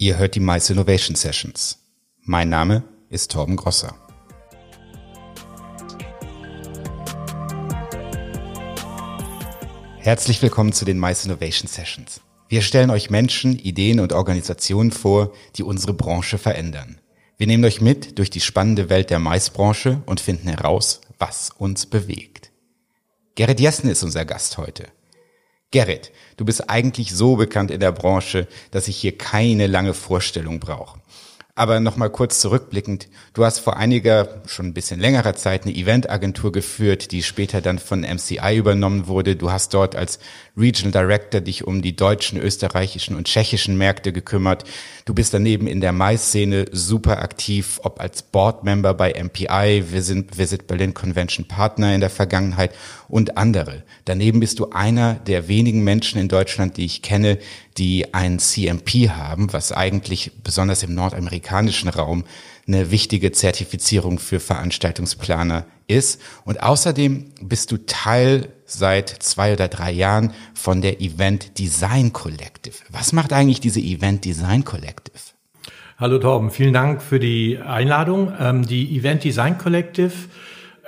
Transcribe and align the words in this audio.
Ihr 0.00 0.16
hört 0.16 0.36
die 0.36 0.40
Mice 0.40 0.70
Innovation 0.70 1.16
Sessions. 1.16 1.80
Mein 2.22 2.48
Name 2.48 2.84
ist 3.10 3.32
Torben 3.32 3.56
Grosser. 3.56 3.96
Herzlich 9.98 10.40
willkommen 10.40 10.72
zu 10.72 10.84
den 10.84 11.00
Mice 11.00 11.24
Innovation 11.24 11.66
Sessions. 11.66 12.20
Wir 12.48 12.62
stellen 12.62 12.90
euch 12.90 13.10
Menschen, 13.10 13.58
Ideen 13.58 13.98
und 13.98 14.12
Organisationen 14.12 14.92
vor, 14.92 15.32
die 15.56 15.64
unsere 15.64 15.94
Branche 15.94 16.38
verändern. 16.38 17.00
Wir 17.36 17.48
nehmen 17.48 17.64
euch 17.64 17.80
mit 17.80 18.20
durch 18.20 18.30
die 18.30 18.40
spannende 18.40 18.90
Welt 18.90 19.10
der 19.10 19.18
Maisbranche 19.18 20.00
und 20.06 20.20
finden 20.20 20.46
heraus, 20.46 21.00
was 21.18 21.50
uns 21.58 21.86
bewegt. 21.86 22.52
Gerrit 23.34 23.58
Jessen 23.58 23.90
ist 23.90 24.04
unser 24.04 24.24
Gast 24.24 24.58
heute. 24.58 24.92
Gerrit, 25.70 26.12
du 26.38 26.46
bist 26.46 26.70
eigentlich 26.70 27.14
so 27.14 27.36
bekannt 27.36 27.70
in 27.70 27.80
der 27.80 27.92
Branche, 27.92 28.48
dass 28.70 28.88
ich 28.88 28.96
hier 28.96 29.18
keine 29.18 29.66
lange 29.66 29.92
Vorstellung 29.92 30.60
brauche. 30.60 30.98
Aber 31.58 31.80
nochmal 31.80 32.08
kurz 32.08 32.38
zurückblickend. 32.38 33.08
Du 33.34 33.44
hast 33.44 33.58
vor 33.58 33.76
einiger, 33.76 34.42
schon 34.46 34.66
ein 34.66 34.74
bisschen 34.74 35.00
längerer 35.00 35.34
Zeit 35.34 35.64
eine 35.64 35.74
Eventagentur 35.74 36.52
geführt, 36.52 37.10
die 37.10 37.24
später 37.24 37.60
dann 37.60 37.80
von 37.80 38.02
MCI 38.02 38.56
übernommen 38.56 39.08
wurde. 39.08 39.34
Du 39.34 39.50
hast 39.50 39.74
dort 39.74 39.96
als 39.96 40.20
Regional 40.56 40.92
Director 40.92 41.40
dich 41.40 41.66
um 41.66 41.82
die 41.82 41.96
deutschen, 41.96 42.40
österreichischen 42.40 43.16
und 43.16 43.26
tschechischen 43.26 43.76
Märkte 43.76 44.12
gekümmert. 44.12 44.62
Du 45.04 45.14
bist 45.14 45.34
daneben 45.34 45.66
in 45.66 45.80
der 45.80 45.90
Mais-Szene 45.90 46.66
super 46.70 47.18
aktiv, 47.18 47.80
ob 47.82 48.00
als 48.00 48.22
Boardmember 48.22 48.94
bei 48.94 49.20
MPI, 49.20 49.82
sind 49.96 50.38
Visit 50.38 50.68
Berlin 50.68 50.94
Convention 50.94 51.48
Partner 51.48 51.92
in 51.92 52.00
der 52.00 52.10
Vergangenheit 52.10 52.70
und 53.08 53.36
andere. 53.36 53.82
Daneben 54.04 54.40
bist 54.40 54.58
du 54.58 54.70
einer 54.70 55.14
der 55.14 55.48
wenigen 55.48 55.82
Menschen 55.82 56.20
in 56.20 56.28
Deutschland, 56.28 56.76
die 56.76 56.84
ich 56.84 57.02
kenne, 57.02 57.38
die 57.76 58.12
ein 58.14 58.38
CMP 58.38 59.10
haben, 59.10 59.52
was 59.52 59.72
eigentlich 59.72 60.32
besonders 60.44 60.82
im 60.82 60.94
nordamerikanischen 60.94 61.88
Raum 61.88 62.24
eine 62.66 62.90
wichtige 62.90 63.32
Zertifizierung 63.32 64.18
für 64.18 64.40
Veranstaltungsplaner 64.40 65.64
ist. 65.86 66.20
Und 66.44 66.62
außerdem 66.62 67.32
bist 67.40 67.72
du 67.72 67.78
Teil 67.86 68.52
seit 68.66 69.08
zwei 69.08 69.54
oder 69.54 69.68
drei 69.68 69.90
Jahren 69.90 70.34
von 70.52 70.82
der 70.82 71.00
Event 71.00 71.58
Design 71.58 72.12
Collective. 72.12 72.76
Was 72.90 73.14
macht 73.14 73.32
eigentlich 73.32 73.60
diese 73.60 73.80
Event 73.80 74.26
Design 74.26 74.64
Collective? 74.64 75.18
Hallo 75.96 76.18
Torben, 76.18 76.50
vielen 76.50 76.74
Dank 76.74 77.02
für 77.02 77.18
die 77.18 77.58
Einladung. 77.58 78.32
Ähm, 78.38 78.66
die 78.66 78.96
Event 78.96 79.24
Design 79.24 79.58
Collective 79.58 80.12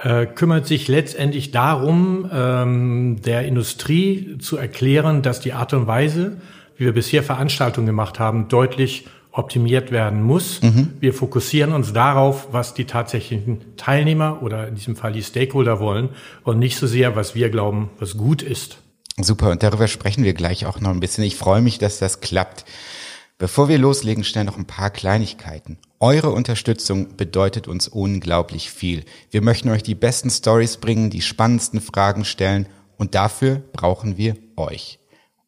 äh, 0.03 0.27
kümmert 0.27 0.67
sich 0.67 0.89
letztendlich 0.89 1.51
darum, 1.51 2.29
ähm, 2.33 3.21
der 3.25 3.45
Industrie 3.45 4.39
zu 4.39 4.57
erklären, 4.57 5.23
dass 5.23 5.41
die 5.41 5.53
Art 5.53 5.73
und 5.75 5.87
Weise, 5.87 6.39
wie 6.77 6.87
wir 6.87 6.95
bisher 6.95 7.23
Veranstaltungen 7.23 7.87
gemacht 7.87 8.19
haben, 8.19 8.49
deutlich 8.49 9.07
optimiert 9.33 9.93
werden 9.93 10.23
muss. 10.23 10.61
Mhm. 10.63 10.95
Wir 11.01 11.15
fokussieren 11.15 11.73
uns 11.73 11.93
darauf, 11.93 12.49
was 12.51 12.75
die 12.75 12.85
tatsächlichen 12.85 13.77
Teilnehmer 13.77 14.43
oder 14.43 14.69
in 14.69 14.75
diesem 14.75 14.97
Fall 14.97 15.13
die 15.13 15.23
Stakeholder 15.23 15.79
wollen 15.81 16.09
und 16.43 16.59
nicht 16.59 16.77
so 16.77 16.87
sehr, 16.87 17.15
was 17.15 17.35
wir 17.35 17.51
glauben, 17.51 17.91
was 17.99 18.17
gut 18.17 18.43
ist. 18.43 18.79
Super, 19.21 19.51
und 19.51 19.63
darüber 19.63 19.87
sprechen 19.87 20.25
wir 20.25 20.33
gleich 20.33 20.67
auch 20.67 20.81
noch 20.81 20.91
ein 20.91 21.01
bisschen. 21.01 21.25
Ich 21.25 21.37
freue 21.37 21.61
mich, 21.61 21.79
dass 21.79 21.99
das 21.99 22.21
klappt. 22.21 22.65
Bevor 23.41 23.71
wir 23.71 23.79
loslegen, 23.79 24.23
schnell 24.23 24.45
noch 24.45 24.59
ein 24.59 24.67
paar 24.67 24.91
Kleinigkeiten. 24.91 25.79
Eure 25.99 26.29
Unterstützung 26.29 27.17
bedeutet 27.17 27.69
uns 27.69 27.89
unglaublich 27.89 28.71
viel. 28.71 29.07
Wir 29.31 29.41
möchten 29.41 29.71
euch 29.71 29.83
die 29.83 29.95
besten 29.95 30.29
Stories 30.29 30.77
bringen, 30.77 31.09
die 31.09 31.23
spannendsten 31.23 31.81
Fragen 31.81 32.27
stellen 32.27 32.69
und 32.99 33.15
dafür 33.15 33.63
brauchen 33.73 34.19
wir 34.19 34.37
euch. 34.57 34.99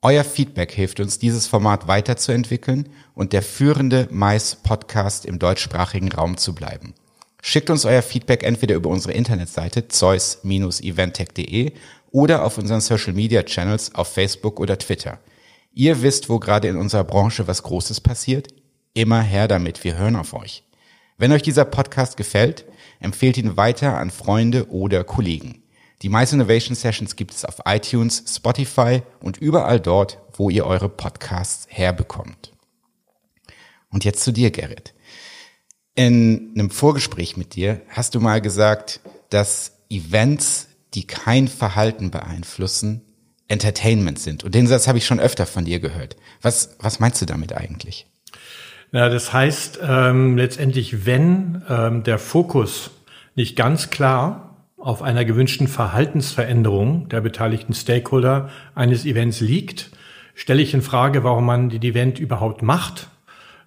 Euer 0.00 0.24
Feedback 0.24 0.72
hilft 0.72 1.00
uns, 1.00 1.18
dieses 1.18 1.46
Format 1.46 1.86
weiterzuentwickeln 1.86 2.88
und 3.14 3.34
der 3.34 3.42
führende 3.42 4.08
Mais-Podcast 4.10 5.26
im 5.26 5.38
deutschsprachigen 5.38 6.10
Raum 6.10 6.38
zu 6.38 6.54
bleiben. 6.54 6.94
Schickt 7.42 7.68
uns 7.68 7.84
euer 7.84 8.00
Feedback 8.00 8.42
entweder 8.42 8.74
über 8.74 8.88
unsere 8.88 9.12
Internetseite 9.12 9.88
zeus-eventtech.de 9.88 11.72
oder 12.10 12.42
auf 12.46 12.56
unseren 12.56 12.80
Social 12.80 13.12
Media 13.12 13.42
Channels 13.42 13.94
auf 13.94 14.08
Facebook 14.08 14.60
oder 14.60 14.78
Twitter. 14.78 15.18
Ihr 15.74 16.02
wisst, 16.02 16.28
wo 16.28 16.38
gerade 16.38 16.68
in 16.68 16.76
unserer 16.76 17.04
Branche 17.04 17.46
was 17.46 17.62
Großes 17.62 18.00
passiert? 18.00 18.48
Immer 18.92 19.22
her 19.22 19.48
damit, 19.48 19.84
wir 19.84 19.96
hören 19.96 20.16
auf 20.16 20.34
euch. 20.34 20.64
Wenn 21.16 21.32
euch 21.32 21.42
dieser 21.42 21.64
Podcast 21.64 22.16
gefällt, 22.16 22.66
empfehlt 23.00 23.38
ihn 23.38 23.56
weiter 23.56 23.96
an 23.96 24.10
Freunde 24.10 24.68
oder 24.70 25.02
Kollegen. 25.04 25.62
Die 26.02 26.10
Mice 26.10 26.34
Innovation 26.34 26.74
Sessions 26.74 27.16
gibt 27.16 27.32
es 27.32 27.44
auf 27.44 27.60
iTunes, 27.64 28.24
Spotify 28.28 29.02
und 29.20 29.38
überall 29.38 29.80
dort, 29.80 30.18
wo 30.34 30.50
ihr 30.50 30.66
eure 30.66 30.88
Podcasts 30.88 31.66
herbekommt. 31.70 32.52
Und 33.90 34.04
jetzt 34.04 34.24
zu 34.24 34.32
dir, 34.32 34.50
Gerrit. 34.50 34.94
In 35.94 36.52
einem 36.54 36.70
Vorgespräch 36.70 37.36
mit 37.36 37.54
dir 37.54 37.82
hast 37.88 38.14
du 38.14 38.20
mal 38.20 38.40
gesagt, 38.40 39.00
dass 39.30 39.78
Events, 39.88 40.68
die 40.94 41.06
kein 41.06 41.48
Verhalten 41.48 42.10
beeinflussen, 42.10 43.02
Entertainment 43.52 44.18
sind. 44.18 44.42
Und 44.42 44.54
den 44.54 44.66
Satz 44.66 44.88
habe 44.88 44.98
ich 44.98 45.06
schon 45.06 45.20
öfter 45.20 45.46
von 45.46 45.64
dir 45.64 45.78
gehört. 45.78 46.16
Was, 46.40 46.76
was 46.80 46.98
meinst 46.98 47.20
du 47.22 47.26
damit 47.26 47.52
eigentlich? 47.54 48.06
Ja, 48.90 49.08
das 49.08 49.32
heißt 49.32 49.80
ähm, 49.82 50.36
letztendlich, 50.36 51.06
wenn 51.06 51.62
ähm, 51.68 52.02
der 52.02 52.18
Fokus 52.18 52.90
nicht 53.34 53.56
ganz 53.56 53.90
klar 53.90 54.56
auf 54.76 55.00
einer 55.00 55.24
gewünschten 55.24 55.68
Verhaltensveränderung 55.68 57.08
der 57.08 57.20
beteiligten 57.20 57.72
Stakeholder 57.72 58.50
eines 58.74 59.04
Events 59.04 59.40
liegt, 59.40 59.90
stelle 60.34 60.60
ich 60.60 60.74
in 60.74 60.82
Frage, 60.82 61.22
warum 61.24 61.46
man 61.46 61.68
die 61.68 61.88
Event 61.88 62.18
überhaupt 62.18 62.62
macht. 62.62 63.08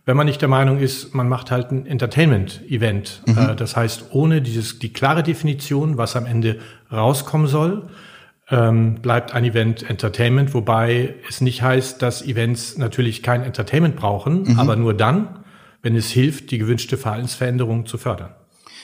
Wenn 0.05 0.17
man 0.17 0.27
nicht 0.27 0.41
der 0.41 0.49
Meinung 0.49 0.77
ist, 0.77 1.15
man 1.15 1.27
macht 1.27 1.49
halt 1.49 1.71
ein 1.71 1.87
Entertainment-Event. 1.87 3.23
Mhm. 3.25 3.37
Äh, 3.37 3.55
das 3.55 3.75
heißt, 3.75 4.07
ohne 4.11 4.41
dieses, 4.41 4.77
die 4.77 4.93
klare 4.93 5.23
Definition, 5.23 5.97
was 5.97 6.15
am 6.15 6.25
Ende 6.25 6.59
rauskommen 6.91 7.47
soll, 7.47 7.89
ähm, 8.49 8.95
bleibt 9.01 9.33
ein 9.33 9.43
Event 9.43 9.89
Entertainment, 9.89 10.53
wobei 10.53 11.15
es 11.27 11.41
nicht 11.41 11.61
heißt, 11.61 12.01
dass 12.01 12.21
Events 12.21 12.77
natürlich 12.77 13.23
kein 13.23 13.43
Entertainment 13.43 13.95
brauchen, 13.95 14.43
mhm. 14.43 14.59
aber 14.59 14.75
nur 14.75 14.93
dann, 14.93 15.43
wenn 15.81 15.95
es 15.95 16.09
hilft, 16.09 16.51
die 16.51 16.57
gewünschte 16.57 16.97
Verhaltensveränderung 16.97 17.85
zu 17.85 17.97
fördern. 17.97 18.35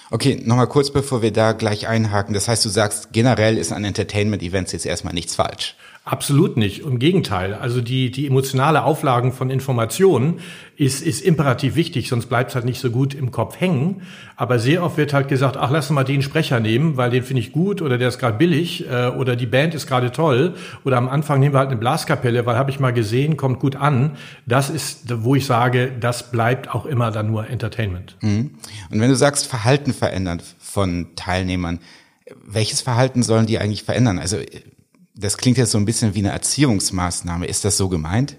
Okay, 0.10 0.42
nochmal 0.44 0.68
kurz, 0.68 0.92
bevor 0.92 1.22
wir 1.22 1.32
da 1.32 1.54
gleich 1.54 1.88
einhaken. 1.88 2.34
Das 2.34 2.50
heißt, 2.50 2.66
du 2.66 2.70
sagst, 2.70 3.14
generell 3.14 3.58
ist 3.58 3.72
an 3.72 3.86
Entertainment-Events 3.86 4.74
jetzt 4.74 4.86
erstmal 4.86 5.14
nichts 5.14 5.36
falsch. 5.36 5.78
Absolut 6.04 6.58
nicht. 6.58 6.80
Im 6.80 6.98
Gegenteil. 6.98 7.54
Also 7.54 7.80
die, 7.80 8.10
die 8.10 8.26
emotionale 8.26 8.84
Auflagen 8.86 9.32
von 9.32 9.52
Informationen 9.52 10.40
ist, 10.76 11.04
ist 11.04 11.22
imperativ 11.22 11.76
wichtig, 11.76 12.10
sonst 12.10 12.26
bleibt 12.26 12.50
es 12.50 12.56
halt 12.56 12.66
nicht 12.66 12.82
so 12.82 12.90
gut 12.90 13.14
im 13.14 13.30
Kopf 13.30 13.60
hängen. 13.60 14.02
Aber 14.36 14.58
sehr 14.58 14.82
oft 14.82 14.98
wird 14.98 15.14
halt 15.14 15.28
gesagt, 15.28 15.58
ach, 15.58 15.70
lass 15.70 15.92
mal 15.92 16.04
den 16.04 16.24
Sprecher 16.24 16.60
nehmen, 16.60 16.98
weil 16.98 17.12
den 17.12 17.22
finde 17.22 17.42
ich 17.42 17.52
gut 17.52 17.84
oder 17.84 18.00
der 18.00 18.08
ist 18.08 18.18
gerade 18.18 18.40
billig 18.40 18.90
äh, 18.90 19.10
oder 19.10 19.36
die 19.36 19.46
Band 19.46 19.76
ist 19.76 19.86
gerade 19.86 20.12
toll. 20.12 20.56
Oder 20.84 20.98
am 20.98 21.08
Anfang 21.08 21.40
nehmen 21.40 21.54
wir 21.54 21.60
halt 21.60 21.70
eine 21.70 21.78
Blaskapelle, 21.78 22.48
weil 22.48 22.58
habe 22.58 22.72
ich 22.72 22.80
mal 22.80 22.94
gesehen, 22.94 23.38
kommt 23.38 23.60
gut 23.60 23.76
an. 23.76 24.18
Das 24.48 24.72
ist, 24.72 25.24
wo 25.24 25.36
ich 25.36 25.46
sage, 25.46 25.92
das 26.00 26.32
bleibt 26.32 26.74
auch 26.74 26.88
immer 26.88 27.12
dann 27.12 27.28
nur 27.28 27.48
Entertainment. 27.48 28.18
Mhm. 28.22 28.56
Und 28.90 29.00
wenn 29.00 29.10
du 29.10 29.16
sagst, 29.16 29.46
Verhalten 29.46 29.94
verändern 29.94 30.42
von 30.58 31.10
Teilnehmern, 31.16 31.78
welches 32.44 32.82
Verhalten 32.82 33.22
sollen 33.22 33.46
die 33.46 33.60
eigentlich 33.60 33.84
verändern? 33.84 34.18
Also 34.18 34.38
das 35.16 35.38
klingt 35.38 35.58
jetzt 35.58 35.72
so 35.72 35.78
ein 35.78 35.86
bisschen 35.86 36.16
wie 36.16 36.20
eine 36.20 36.30
Erziehungsmaßnahme. 36.30 37.46
Ist 37.46 37.66
das 37.66 37.78
so 37.78 37.90
gemeint? 37.90 38.38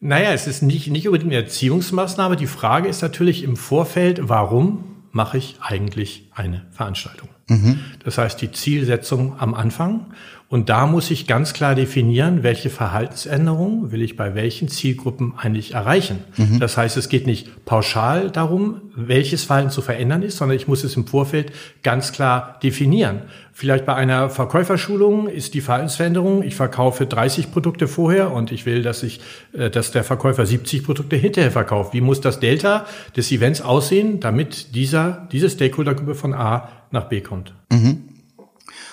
Naja, 0.00 0.32
es 0.32 0.46
ist 0.46 0.62
nicht, 0.62 0.88
nicht 0.88 1.08
unbedingt 1.08 1.32
eine 1.32 1.42
Erziehungsmaßnahme. 1.42 2.36
Die 2.36 2.46
Frage 2.46 2.88
ist 2.88 3.02
natürlich 3.02 3.42
im 3.42 3.56
Vorfeld, 3.56 4.28
warum 4.28 4.84
mache 5.10 5.38
ich 5.38 5.56
eigentlich 5.60 6.30
eine 6.34 6.66
Veranstaltung? 6.70 7.30
Mhm. 7.48 7.80
Das 8.04 8.18
heißt, 8.18 8.40
die 8.40 8.50
Zielsetzung 8.50 9.38
am 9.38 9.54
Anfang. 9.54 10.06
Und 10.48 10.68
da 10.68 10.86
muss 10.86 11.10
ich 11.10 11.26
ganz 11.26 11.54
klar 11.54 11.74
definieren, 11.74 12.44
welche 12.44 12.70
Verhaltensänderungen 12.70 13.90
will 13.90 14.00
ich 14.00 14.16
bei 14.16 14.36
welchen 14.36 14.68
Zielgruppen 14.68 15.34
eigentlich 15.36 15.74
erreichen. 15.74 16.22
Mhm. 16.36 16.60
Das 16.60 16.76
heißt, 16.76 16.96
es 16.96 17.08
geht 17.08 17.26
nicht 17.26 17.64
pauschal 17.64 18.30
darum, 18.30 18.82
welches 18.94 19.42
Verhalten 19.42 19.70
zu 19.70 19.82
verändern 19.82 20.22
ist, 20.22 20.36
sondern 20.36 20.56
ich 20.56 20.68
muss 20.68 20.84
es 20.84 20.96
im 20.96 21.06
Vorfeld 21.06 21.50
ganz 21.82 22.12
klar 22.12 22.60
definieren. 22.62 23.22
Vielleicht 23.52 23.86
bei 23.86 23.94
einer 23.94 24.30
Verkäuferschulung 24.30 25.28
ist 25.28 25.54
die 25.54 25.60
Verhaltensveränderung, 25.60 26.42
ich 26.44 26.54
verkaufe 26.54 27.06
30 27.06 27.50
Produkte 27.50 27.88
vorher 27.88 28.30
und 28.30 28.52
ich 28.52 28.66
will, 28.66 28.82
dass 28.82 29.02
ich, 29.02 29.20
äh, 29.52 29.70
dass 29.70 29.90
der 29.90 30.04
Verkäufer 30.04 30.46
70 30.46 30.84
Produkte 30.84 31.16
hinterher 31.16 31.50
verkauft. 31.50 31.92
Wie 31.92 32.00
muss 32.00 32.20
das 32.20 32.38
Delta 32.38 32.86
des 33.16 33.32
Events 33.32 33.62
aussehen, 33.62 34.20
damit 34.20 34.74
dieser, 34.76 35.26
diese 35.32 35.50
Stakeholdergruppe 35.50 36.14
von 36.14 36.34
A 36.34 36.68
nach 36.90 37.08
B 37.08 37.20
kommt? 37.20 37.54
Mhm. 37.70 38.08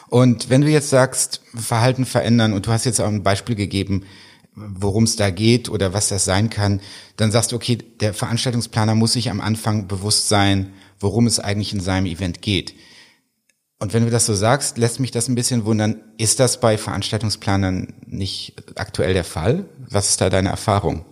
Und 0.09 0.49
wenn 0.49 0.61
du 0.61 0.69
jetzt 0.69 0.89
sagst, 0.89 1.41
Verhalten 1.55 2.05
verändern 2.05 2.53
und 2.53 2.67
du 2.67 2.71
hast 2.71 2.85
jetzt 2.85 3.01
auch 3.01 3.07
ein 3.07 3.23
Beispiel 3.23 3.55
gegeben, 3.55 4.03
worum 4.55 5.05
es 5.05 5.15
da 5.15 5.31
geht 5.31 5.69
oder 5.69 5.93
was 5.93 6.09
das 6.09 6.25
sein 6.25 6.49
kann, 6.49 6.81
dann 7.17 7.31
sagst 7.31 7.51
du, 7.51 7.55
okay, 7.55 7.77
der 7.99 8.13
Veranstaltungsplaner 8.13 8.95
muss 8.95 9.13
sich 9.13 9.29
am 9.31 9.41
Anfang 9.41 9.87
bewusst 9.87 10.29
sein, 10.29 10.73
worum 10.99 11.25
es 11.25 11.39
eigentlich 11.39 11.73
in 11.73 11.79
seinem 11.79 12.05
Event 12.05 12.41
geht. 12.41 12.75
Und 13.79 13.93
wenn 13.93 14.05
du 14.05 14.11
das 14.11 14.25
so 14.25 14.33
sagst, 14.33 14.77
lässt 14.77 14.99
mich 14.99 15.11
das 15.11 15.27
ein 15.27 15.35
bisschen 15.35 15.65
wundern. 15.65 16.01
Ist 16.17 16.39
das 16.39 16.59
bei 16.59 16.77
Veranstaltungsplanern 16.77 17.93
nicht 18.05 18.53
aktuell 18.75 19.13
der 19.13 19.25
Fall? 19.25 19.65
Was 19.89 20.09
ist 20.09 20.21
da 20.21 20.29
deine 20.29 20.49
Erfahrung? 20.49 21.05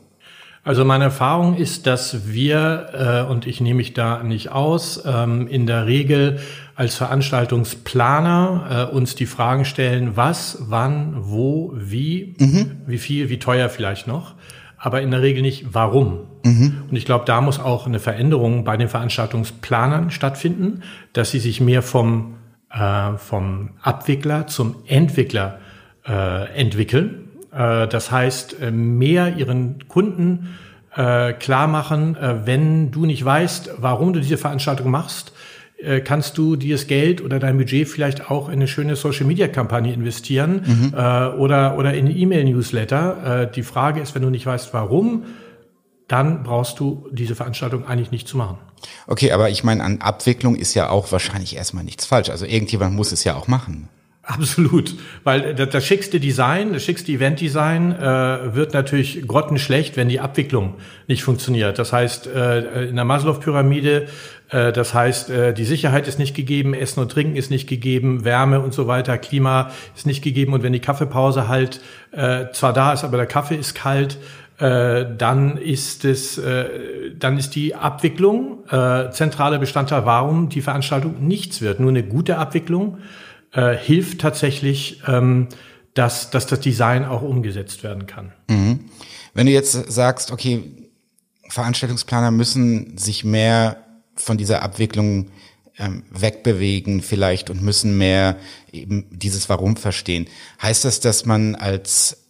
Also 0.64 0.86
meine 0.86 1.06
Erfahrung 1.06 1.56
ist, 1.56 1.88
dass 1.88 2.32
wir, 2.32 3.26
äh, 3.28 3.32
und 3.32 3.48
ich 3.48 3.62
nehme 3.62 3.78
mich 3.78 3.94
da 3.94 4.22
nicht 4.22 4.52
aus, 4.52 5.02
ähm, 5.06 5.48
in 5.48 5.66
der 5.66 5.88
Regel 5.88 6.40
als 6.76 6.96
Veranstaltungsplaner 6.96 8.90
äh, 8.92 8.96
uns 8.96 9.16
die 9.16 9.26
Fragen 9.26 9.66
stellen, 9.66 10.16
was, 10.16 10.60
wann, 10.68 11.16
wo, 11.18 11.74
wie, 11.76 12.36
mhm. 12.38 12.82
wie 12.86 13.00
viel, 13.00 13.30
wie 13.30 13.40
teuer 13.40 13.70
vielleicht 13.70 14.06
noch, 14.06 14.36
aber 14.78 15.02
in 15.02 15.10
der 15.10 15.24
Regel 15.24 15.42
nicht, 15.42 15.74
warum. 15.74 16.28
Mhm. 16.44 16.84
Und 16.90 16.96
ich 16.96 17.06
glaube, 17.06 17.26
da 17.26 17.42
muss 17.42 17.60
auch 17.60 17.88
eine 17.88 18.00
Veränderung 18.00 18.64
bei 18.64 18.78
den 18.78 18.88
Veranstaltungsplanern 18.88 20.12
stattfinden, 20.12 20.84
dass 21.14 21.32
sie 21.32 21.40
sich 21.40 21.60
mehr 21.60 21.82
vom, 21.82 22.36
äh, 22.72 23.14
vom 23.18 23.72
Abwickler 23.82 24.46
zum 24.46 24.76
Entwickler 24.86 25.58
äh, 26.08 26.54
entwickeln 26.54 27.31
das 27.52 28.12
heißt, 28.12 28.62
äh, 28.62 28.72
mehr 28.72 29.36
ihren 29.38 29.88
Kunden 29.88 30.58
äh, 30.96 31.34
klar 31.34 31.68
machen, 31.68 32.18
wenn 32.46 32.92
du 32.92 33.06
nicht 33.06 33.24
weißt, 33.24 33.72
warum 33.78 34.14
du 34.14 34.20
diese 34.20 34.38
Veranstaltung 34.38 34.90
machst, 34.90 35.32
kannst 36.04 36.38
du 36.38 36.58
dieses 36.58 36.86
Geld 36.86 37.24
oder 37.24 37.40
dein 37.40 37.58
Budget 37.58 37.88
vielleicht 37.88 38.30
auch 38.30 38.50
in 38.50 38.56
eine 38.56 38.68
schöne 38.68 38.96
Social-Media-Kampagne 38.96 39.92
investieren 39.92 40.62
mhm. 40.64 40.94
oder, 41.40 41.76
oder 41.76 41.96
in 41.96 42.16
E-Mail-Newsletter. 42.16 43.50
die 43.56 43.64
Frage 43.64 44.00
ist, 44.00 44.14
wenn 44.14 44.22
du 44.22 44.30
nicht 44.30 44.46
weißt, 44.46 44.76
warum, 44.76 45.24
dann 46.08 46.44
brauchst 46.44 46.80
du 46.80 47.08
diese 47.12 47.36
Veranstaltung 47.36 47.88
eigentlich 47.88 48.12
nicht 48.12 48.28
zu 48.28 48.38
machen. 48.38 48.58
Okay, 49.08 49.32
aber 49.32 49.50
ich 49.50 49.64
meine, 49.64 49.84
an 49.84 50.02
Abwicklung 50.02 50.56
ist 50.56 50.74
ja 50.74 50.90
auch 50.90 51.12
wahrscheinlich 51.12 51.56
erstmal 51.56 51.84
nichts 51.84 52.06
falsch. 52.06 52.30
Also 52.30 52.46
irgendjemand 52.46 52.94
muss 52.96 53.12
es 53.12 53.24
ja 53.24 53.36
auch 53.36 53.48
machen. 53.48 53.88
Absolut, 54.24 54.96
weil 55.24 55.56
das 55.56 55.84
schickste 55.84 56.20
Design, 56.20 56.74
das 56.74 56.84
schickste 56.84 57.12
Event-Design 57.12 57.92
äh, 57.92 58.56
wird 58.56 58.72
natürlich 58.74 59.28
grottenschlecht, 59.28 59.98
wenn 59.98 60.10
die 60.10 60.20
Abwicklung 60.20 60.76
nicht 61.08 61.24
funktioniert. 61.24 61.80
Das 61.80 61.92
heißt, 61.92 62.28
äh, 62.28 62.90
in 62.90 62.98
der 62.98 63.06
Maslow-Pyramide, 63.06 64.08
äh, 64.50 64.72
das 64.72 64.94
heißt, 64.94 65.32
äh, 65.32 65.54
die 65.56 65.66
Sicherheit 65.66 66.08
ist 66.08 66.20
nicht 66.20 66.36
gegeben, 66.36 66.76
Essen 66.76 67.00
und 67.00 67.12
Trinken 67.12 67.36
ist 67.36 67.50
nicht 67.50 67.68
gegeben, 67.68 68.24
Wärme 68.24 68.60
und 68.60 68.76
so 68.76 68.86
weiter, 68.86 69.18
Klima 69.18 69.72
ist 69.96 70.06
nicht 70.06 70.24
gegeben 70.24 70.54
und 70.54 70.62
wenn 70.62 70.74
die 70.74 70.80
Kaffeepause 70.80 71.48
halt 71.48 71.82
äh, 72.12 72.52
zwar 72.52 72.74
da 72.74 72.94
ist, 72.94 73.04
aber 73.04 73.18
der 73.18 73.26
Kaffee 73.26 73.56
ist 73.56 73.74
kalt, 73.74 74.20
äh, 74.60 75.06
dann 75.18 75.58
ist 75.58 76.06
es, 76.06 76.38
äh, 76.38 76.66
dann 77.18 77.40
ist 77.40 77.56
die 77.56 77.74
Abwicklung 77.74 78.60
äh, 78.70 79.10
zentraler 79.10 79.58
Bestandteil, 79.58 80.06
warum 80.06 80.50
die 80.50 80.62
Veranstaltung 80.62 81.26
nichts 81.28 81.62
wird. 81.62 81.80
Nur 81.80 81.90
eine 81.90 82.04
gute 82.04 82.38
Abwicklung 82.38 83.00
äh, 83.54 83.76
hilft 83.76 84.22
tatsächlich, 84.22 85.02
ähm, 85.08 85.48
dass, 85.94 86.30
dass 86.30 86.48
das 86.48 86.60
Design 86.60 87.06
auch 87.06 87.22
umgesetzt 87.22 87.84
werden 87.84 88.08
kann. 88.08 88.32
Mhm. 88.50 88.80
Wenn 89.34 89.46
du 89.46 89.52
jetzt 89.52 89.72
sagst, 89.92 90.32
okay, 90.32 90.64
Veranstaltungsplaner 91.50 92.32
müssen 92.32 92.98
sich 92.98 93.24
mehr 93.24 93.78
von 94.16 94.38
dieser 94.38 94.62
Abwicklung 94.62 95.28
ähm, 95.78 96.04
wegbewegen 96.12 97.02
vielleicht 97.02 97.50
und 97.50 97.62
müssen 97.62 97.98
mehr 97.98 98.38
eben 98.72 99.08
dieses 99.12 99.50
Warum 99.50 99.76
verstehen. 99.78 100.28
Heißt 100.62 100.86
das, 100.86 101.00
dass 101.00 101.26
man 101.26 101.56
als, 101.56 102.26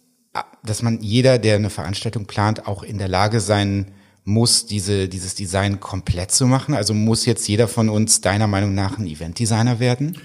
dass 0.64 0.82
man 0.82 1.00
jeder, 1.00 1.38
der 1.38 1.56
eine 1.56 1.70
Veranstaltung 1.70 2.26
plant, 2.26 2.66
auch 2.66 2.82
in 2.82 2.98
der 2.98 3.08
Lage 3.08 3.40
sein 3.40 3.92
muss, 4.24 4.66
diese, 4.66 5.08
dieses 5.08 5.34
Design 5.34 5.80
komplett 5.80 6.30
zu 6.30 6.46
machen? 6.46 6.74
Also 6.74 6.94
muss 6.94 7.26
jetzt 7.26 7.46
jeder 7.48 7.68
von 7.68 7.88
uns 7.88 8.20
deiner 8.20 8.46
Meinung 8.46 8.74
nach 8.74 8.98
ein 8.98 9.06
Eventdesigner 9.06 9.80
werden? 9.80 10.18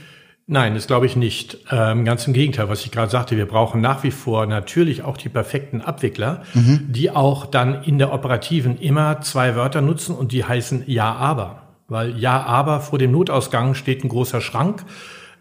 Nein, 0.49 0.75
das 0.75 0.87
glaube 0.87 1.05
ich 1.05 1.17
nicht. 1.17 1.57
Ähm, 1.71 2.05
ganz 2.05 2.25
im 2.25 2.31
Gegenteil, 2.31 2.69
was 2.69 2.85
ich 2.85 2.91
gerade 2.91 3.11
sagte, 3.11 3.35
wir 3.35 3.47
brauchen 3.47 3.81
nach 3.81 4.03
wie 4.03 4.11
vor 4.11 4.45
natürlich 4.45 5.03
auch 5.03 5.17
die 5.17 5.27
perfekten 5.27 5.81
Abwickler, 5.81 6.43
mhm. 6.53 6.85
die 6.87 7.11
auch 7.11 7.45
dann 7.45 7.83
in 7.83 7.97
der 7.97 8.13
operativen 8.13 8.79
immer 8.79 9.19
zwei 9.19 9.57
Wörter 9.57 9.81
nutzen 9.81 10.15
und 10.15 10.31
die 10.31 10.45
heißen 10.45 10.83
Ja, 10.87 11.13
aber. 11.13 11.63
Weil 11.89 12.17
Ja, 12.17 12.43
aber 12.43 12.79
vor 12.79 12.97
dem 12.97 13.11
Notausgang 13.11 13.75
steht 13.75 14.05
ein 14.05 14.09
großer 14.09 14.39
Schrank, 14.39 14.85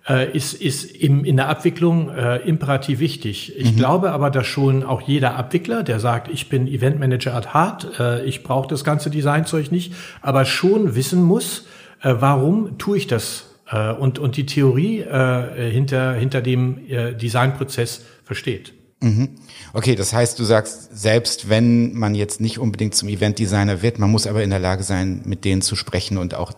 äh, 0.08 0.29
ist, 0.37 0.55
ist 0.55 0.85
im, 0.85 1.25
in 1.25 1.37
der 1.37 1.49
Abwicklung 1.49 2.11
äh, 2.11 2.38
imperativ 2.38 2.99
wichtig. 2.99 3.56
Ich 3.56 3.73
mhm. 3.73 3.76
glaube 3.76 4.11
aber, 4.11 4.31
dass 4.31 4.49
schon 4.49 4.82
auch 4.82 5.03
jeder 5.03 5.37
Abwickler, 5.37 5.85
der 5.85 6.00
sagt, 6.00 6.29
ich 6.32 6.49
bin 6.49 6.67
Eventmanager 6.67 7.32
at 7.32 7.55
heart, 7.55 8.00
äh, 8.00 8.25
ich 8.25 8.43
brauche 8.43 8.67
das 8.67 8.82
ganze 8.82 9.11
Designzeug 9.11 9.70
nicht, 9.70 9.94
aber 10.20 10.44
schon 10.44 10.97
wissen 10.97 11.23
muss, 11.23 11.67
äh, 12.03 12.14
warum 12.19 12.76
tue 12.79 12.97
ich 12.97 13.06
das 13.06 13.45
äh, 13.70 13.92
und, 13.92 14.18
und 14.18 14.36
die 14.36 14.46
Theorie 14.46 15.00
äh, 15.00 15.70
hinter, 15.70 16.14
hinter 16.14 16.40
dem 16.40 16.78
äh, 16.88 17.14
Designprozess 17.14 18.04
versteht. 18.24 18.72
Mhm. 19.00 19.30
Okay, 19.74 19.94
das 19.94 20.14
heißt, 20.14 20.38
du 20.38 20.44
sagst, 20.44 20.96
selbst 20.96 21.50
wenn 21.50 21.92
man 21.94 22.14
jetzt 22.14 22.40
nicht 22.40 22.58
unbedingt 22.58 22.94
zum 22.94 23.08
Eventdesigner 23.08 23.82
wird, 23.82 23.98
man 23.98 24.10
muss 24.10 24.26
aber 24.26 24.42
in 24.42 24.50
der 24.50 24.58
Lage 24.58 24.84
sein, 24.84 25.22
mit 25.26 25.44
denen 25.44 25.60
zu 25.60 25.76
sprechen 25.76 26.16
und 26.16 26.34
auch 26.34 26.52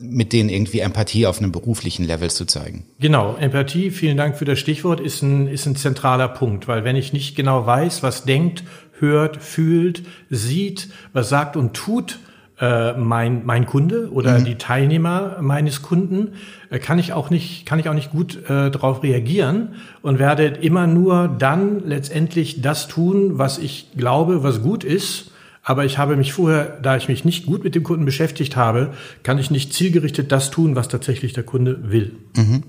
mit 0.00 0.32
denen 0.32 0.48
irgendwie 0.48 0.80
Empathie 0.80 1.26
auf 1.26 1.38
einem 1.38 1.52
beruflichen 1.52 2.04
Level 2.04 2.30
zu 2.30 2.46
zeigen. 2.46 2.86
Genau, 2.98 3.36
Empathie, 3.36 3.90
vielen 3.90 4.16
Dank 4.16 4.36
für 4.36 4.44
das 4.44 4.58
Stichwort, 4.58 5.00
ist 5.00 5.22
ein, 5.22 5.46
ist 5.46 5.66
ein 5.66 5.76
zentraler 5.76 6.28
Punkt, 6.28 6.66
weil 6.66 6.84
wenn 6.84 6.96
ich 6.96 7.12
nicht 7.12 7.36
genau 7.36 7.66
weiß, 7.66 8.02
was 8.02 8.24
denkt, 8.24 8.64
hört, 8.98 9.36
fühlt, 9.42 10.02
sieht, 10.30 10.88
was 11.12 11.28
sagt 11.28 11.56
und 11.56 11.74
tut, 11.74 12.18
äh, 12.60 12.94
mein, 12.94 13.46
mein 13.46 13.66
Kunde 13.66 14.10
oder 14.10 14.38
mhm. 14.38 14.44
die 14.44 14.54
Teilnehmer 14.56 15.38
meines 15.40 15.82
Kunden, 15.82 16.32
äh, 16.70 16.78
kann 16.78 16.98
ich 16.98 17.12
auch 17.12 17.30
nicht, 17.30 17.66
kann 17.66 17.78
ich 17.78 17.88
auch 17.88 17.94
nicht 17.94 18.10
gut 18.10 18.36
äh, 18.48 18.70
darauf 18.70 19.02
reagieren 19.02 19.74
und 20.02 20.18
werde 20.18 20.46
immer 20.46 20.86
nur 20.86 21.28
dann 21.28 21.86
letztendlich 21.86 22.60
das 22.60 22.88
tun, 22.88 23.38
was 23.38 23.58
ich 23.58 23.90
glaube, 23.96 24.42
was 24.42 24.62
gut 24.62 24.84
ist. 24.84 25.30
Aber 25.62 25.84
ich 25.84 25.98
habe 25.98 26.16
mich 26.16 26.32
vorher, 26.32 26.78
da 26.82 26.96
ich 26.96 27.08
mich 27.08 27.24
nicht 27.24 27.46
gut 27.46 27.62
mit 27.62 27.74
dem 27.74 27.82
Kunden 27.82 28.04
beschäftigt 28.04 28.56
habe, 28.56 28.92
kann 29.22 29.38
ich 29.38 29.50
nicht 29.50 29.72
zielgerichtet 29.74 30.32
das 30.32 30.50
tun, 30.50 30.76
was 30.76 30.88
tatsächlich 30.88 31.34
der 31.34 31.44
Kunde 31.44 31.90
will. 31.90 32.16
Mhm. 32.36 32.64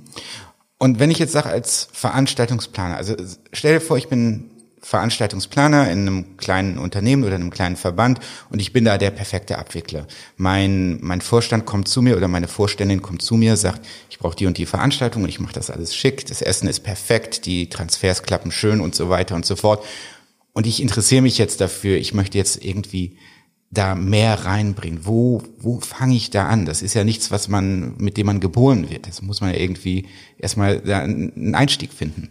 Und 0.77 1.00
wenn 1.00 1.09
ich 1.09 1.19
jetzt 1.19 1.31
sage 1.31 1.50
als 1.50 1.89
Veranstaltungsplaner, 1.94 2.95
also 2.95 3.15
stell 3.53 3.75
dir 3.75 3.81
vor, 3.81 3.97
ich 3.97 4.07
bin 4.07 4.51
Veranstaltungsplaner 4.81 5.91
in 5.91 6.01
einem 6.01 6.37
kleinen 6.37 6.77
Unternehmen 6.77 7.23
oder 7.23 7.35
einem 7.35 7.49
kleinen 7.49 7.75
Verband 7.75 8.19
und 8.49 8.59
ich 8.59 8.73
bin 8.73 8.85
da 8.85 8.97
der 8.97 9.11
perfekte 9.11 9.57
Abwickler. 9.57 10.07
Mein, 10.37 10.99
mein 11.01 11.21
Vorstand 11.21 11.65
kommt 11.65 11.87
zu 11.87 12.01
mir 12.01 12.17
oder 12.17 12.27
meine 12.27 12.47
Vorständin 12.47 13.01
kommt 13.01 13.21
zu 13.21 13.35
mir, 13.35 13.57
sagt, 13.57 13.85
ich 14.09 14.19
brauche 14.19 14.35
die 14.35 14.45
und 14.45 14.57
die 14.57 14.65
Veranstaltung 14.65 15.23
und 15.23 15.29
ich 15.29 15.39
mache 15.39 15.53
das 15.53 15.69
alles 15.69 15.95
schick, 15.95 16.25
das 16.25 16.41
Essen 16.41 16.67
ist 16.67 16.81
perfekt, 16.81 17.45
die 17.45 17.69
Transfers 17.69 18.23
klappen 18.23 18.51
schön 18.51 18.81
und 18.81 18.95
so 18.95 19.09
weiter 19.09 19.35
und 19.35 19.45
so 19.45 19.55
fort. 19.55 19.83
Und 20.53 20.65
ich 20.65 20.81
interessiere 20.81 21.21
mich 21.21 21.37
jetzt 21.37 21.61
dafür, 21.61 21.97
ich 21.97 22.13
möchte 22.13 22.37
jetzt 22.37 22.63
irgendwie 22.63 23.17
da 23.71 23.95
mehr 23.95 24.45
reinbringen. 24.45 25.05
Wo, 25.05 25.44
wo 25.59 25.80
fange 25.80 26.15
ich 26.15 26.31
da 26.31 26.47
an? 26.47 26.65
Das 26.65 26.81
ist 26.81 26.95
ja 26.95 27.04
nichts, 27.04 27.31
was 27.31 27.47
man, 27.47 27.95
mit 27.97 28.18
dem 28.18 28.25
man 28.25 28.39
geboren 28.39 28.89
wird. 28.89 29.07
Das 29.07 29.21
muss 29.21 29.42
man 29.42 29.54
ja 29.54 29.59
irgendwie 29.59 30.07
erstmal 30.37 30.80
da 30.80 30.99
einen 30.99 31.54
Einstieg 31.54 31.94
finden. 31.94 32.30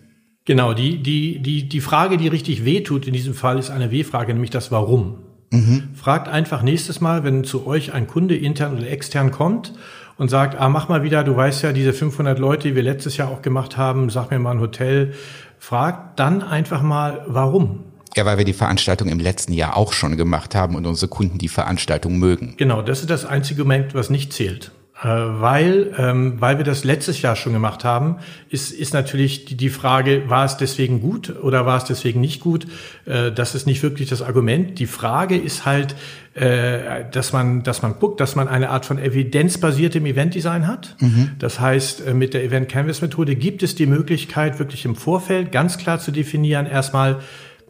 Genau, 0.49 0.73
die, 0.73 1.03
die, 1.03 1.41
die, 1.41 1.69
die 1.69 1.81
Frage, 1.83 2.17
die 2.17 2.27
richtig 2.27 2.65
wehtut 2.65 3.07
in 3.07 3.13
diesem 3.13 3.35
Fall, 3.35 3.59
ist 3.59 3.69
eine 3.69 3.91
W-Frage, 3.91 4.33
nämlich 4.33 4.49
das 4.49 4.73
Warum. 4.73 5.19
Mhm. 5.51 5.91
Fragt 5.95 6.27
einfach 6.27 6.63
nächstes 6.63 7.03
Mal, 7.03 7.23
wenn 7.23 7.45
zu 7.45 7.67
euch 7.67 7.93
ein 7.93 8.07
Kunde 8.07 8.35
intern 8.35 8.75
oder 8.75 8.89
extern 8.89 9.31
kommt 9.31 9.75
und 10.17 10.31
sagt, 10.31 10.59
ah, 10.59 10.71
mach 10.71 10.89
mal 10.89 11.03
wieder, 11.03 11.23
du 11.23 11.37
weißt 11.37 11.65
ja, 11.65 11.75
diese 11.75 11.93
500 11.93 12.39
Leute, 12.39 12.69
die 12.69 12.75
wir 12.75 12.83
letztes 12.83 13.19
Jahr 13.19 13.29
auch 13.29 13.43
gemacht 13.43 13.77
haben, 13.77 14.09
sag 14.09 14.31
mir 14.31 14.39
mal 14.39 14.53
ein 14.53 14.61
Hotel. 14.61 15.13
Fragt 15.59 16.19
dann 16.19 16.43
einfach 16.43 16.81
mal, 16.81 17.27
warum. 17.27 17.81
Ja, 18.17 18.25
weil 18.25 18.39
wir 18.39 18.47
die 18.47 18.55
Veranstaltung 18.55 19.11
im 19.11 19.21
letzten 19.21 19.53
Jahr 19.53 19.77
auch 19.77 19.93
schon 19.93 20.17
gemacht 20.17 20.55
haben 20.55 20.77
und 20.77 20.87
unsere 20.87 21.11
Kunden 21.11 21.37
die 21.37 21.49
Veranstaltung 21.49 22.19
mögen. 22.19 22.55
Genau, 22.57 22.81
das 22.81 23.01
ist 23.01 23.11
das 23.11 23.27
einzige 23.27 23.65
Moment, 23.65 23.95
was 23.95 24.09
nicht 24.09 24.33
zählt. 24.33 24.73
Äh, 25.01 25.07
weil, 25.07 25.95
ähm, 25.97 26.41
weil 26.41 26.59
wir 26.59 26.65
das 26.65 26.83
letztes 26.83 27.23
Jahr 27.23 27.37
schon 27.37 27.53
gemacht 27.53 27.85
haben, 27.85 28.17
ist, 28.49 28.73
ist 28.73 28.95
natürlich 28.95 29.45
die, 29.45 29.69
Frage, 29.69 30.29
war 30.29 30.45
es 30.45 30.57
deswegen 30.57 31.01
gut 31.01 31.37
oder 31.41 31.67
war 31.67 31.77
es 31.77 31.85
deswegen 31.85 32.21
nicht 32.21 32.41
gut? 32.41 32.67
Äh, 33.05 33.31
das 33.31 33.55
ist 33.55 33.67
nicht 33.67 33.83
wirklich 33.85 34.09
das 34.09 34.23
Argument. 34.23 34.81
Die 34.81 34.87
Frage 34.87 35.37
ist 35.37 35.65
halt, 35.65 35.95
äh, 36.35 37.05
dass 37.13 37.33
man, 37.33 37.63
dass 37.63 37.83
man 37.83 38.01
guckt, 38.01 38.19
dass 38.21 38.35
man 38.35 38.49
eine 38.49 38.71
Art 38.71 38.87
von 38.87 38.99
evidenzbasiertem 38.99 40.05
Eventdesign 40.05 40.67
hat. 40.67 40.97
Mhm. 40.99 41.31
Das 41.39 41.61
heißt, 41.61 42.05
äh, 42.05 42.15
mit 42.15 42.35
der 42.35 42.43
Event 42.43 42.69
Canvas 42.69 43.01
Methode 43.01 43.37
gibt 43.37 43.63
es 43.63 43.77
die 43.77 43.87
Möglichkeit, 43.87 44.59
wirklich 44.59 44.85
im 44.85 44.97
Vorfeld 44.97 45.53
ganz 45.53 45.79
klar 45.79 46.01
zu 46.01 46.11
definieren, 46.11 46.67
erstmal, 46.67 47.21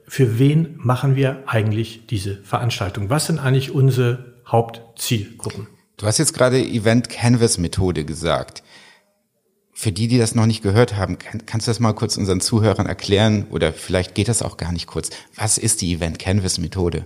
für 0.06 0.38
wen 0.38 0.76
machen 0.78 1.14
wir 1.14 1.42
eigentlich 1.44 2.06
diese 2.06 2.36
Veranstaltung? 2.36 3.10
Was 3.10 3.26
sind 3.26 3.38
eigentlich 3.38 3.72
unsere 3.72 4.32
Hauptzielgruppen? 4.46 5.66
Du 5.98 6.06
hast 6.06 6.18
jetzt 6.18 6.32
gerade 6.32 6.60
Event 6.60 7.08
Canvas 7.08 7.58
Methode 7.58 8.04
gesagt. 8.04 8.62
Für 9.72 9.90
die, 9.90 10.06
die 10.06 10.16
das 10.16 10.36
noch 10.36 10.46
nicht 10.46 10.62
gehört 10.62 10.96
haben, 10.96 11.18
kann, 11.18 11.44
kannst 11.44 11.66
du 11.66 11.70
das 11.70 11.80
mal 11.80 11.92
kurz 11.92 12.16
unseren 12.16 12.40
Zuhörern 12.40 12.86
erklären 12.86 13.46
oder 13.50 13.72
vielleicht 13.72 14.14
geht 14.14 14.28
das 14.28 14.42
auch 14.42 14.56
gar 14.56 14.70
nicht 14.70 14.86
kurz. 14.86 15.10
Was 15.34 15.58
ist 15.58 15.80
die 15.80 15.92
Event 15.92 16.20
Canvas 16.20 16.58
Methode? 16.58 17.04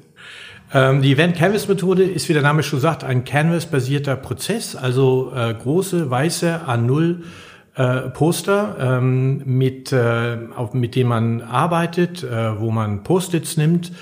Ähm, 0.75 1.00
die 1.00 1.12
Event 1.12 1.37
Canvas 1.37 1.68
Methode 1.68 2.02
ist, 2.04 2.28
wie 2.28 2.34
der 2.34 2.42
Name 2.42 2.62
schon 2.62 2.80
sagt, 2.80 3.02
ein 3.02 3.25
Canvas-basierter 3.25 4.14
Prozess, 4.16 4.76
also 4.76 5.32
äh, 5.34 5.54
große 5.54 6.11
weiße 6.11 6.61
A0 6.66 7.22
äh, 7.75 8.11
Poster, 8.11 8.76
ähm, 8.78 9.42
mit, 9.46 9.90
äh, 9.92 10.37
auf, 10.54 10.75
mit 10.75 10.96
dem 10.96 11.08
man 11.08 11.40
arbeitet, 11.40 12.22
äh, 12.22 12.61
wo 12.61 12.70
man 12.70 13.04
Post-its 13.04 13.56
nimmt 13.56 13.92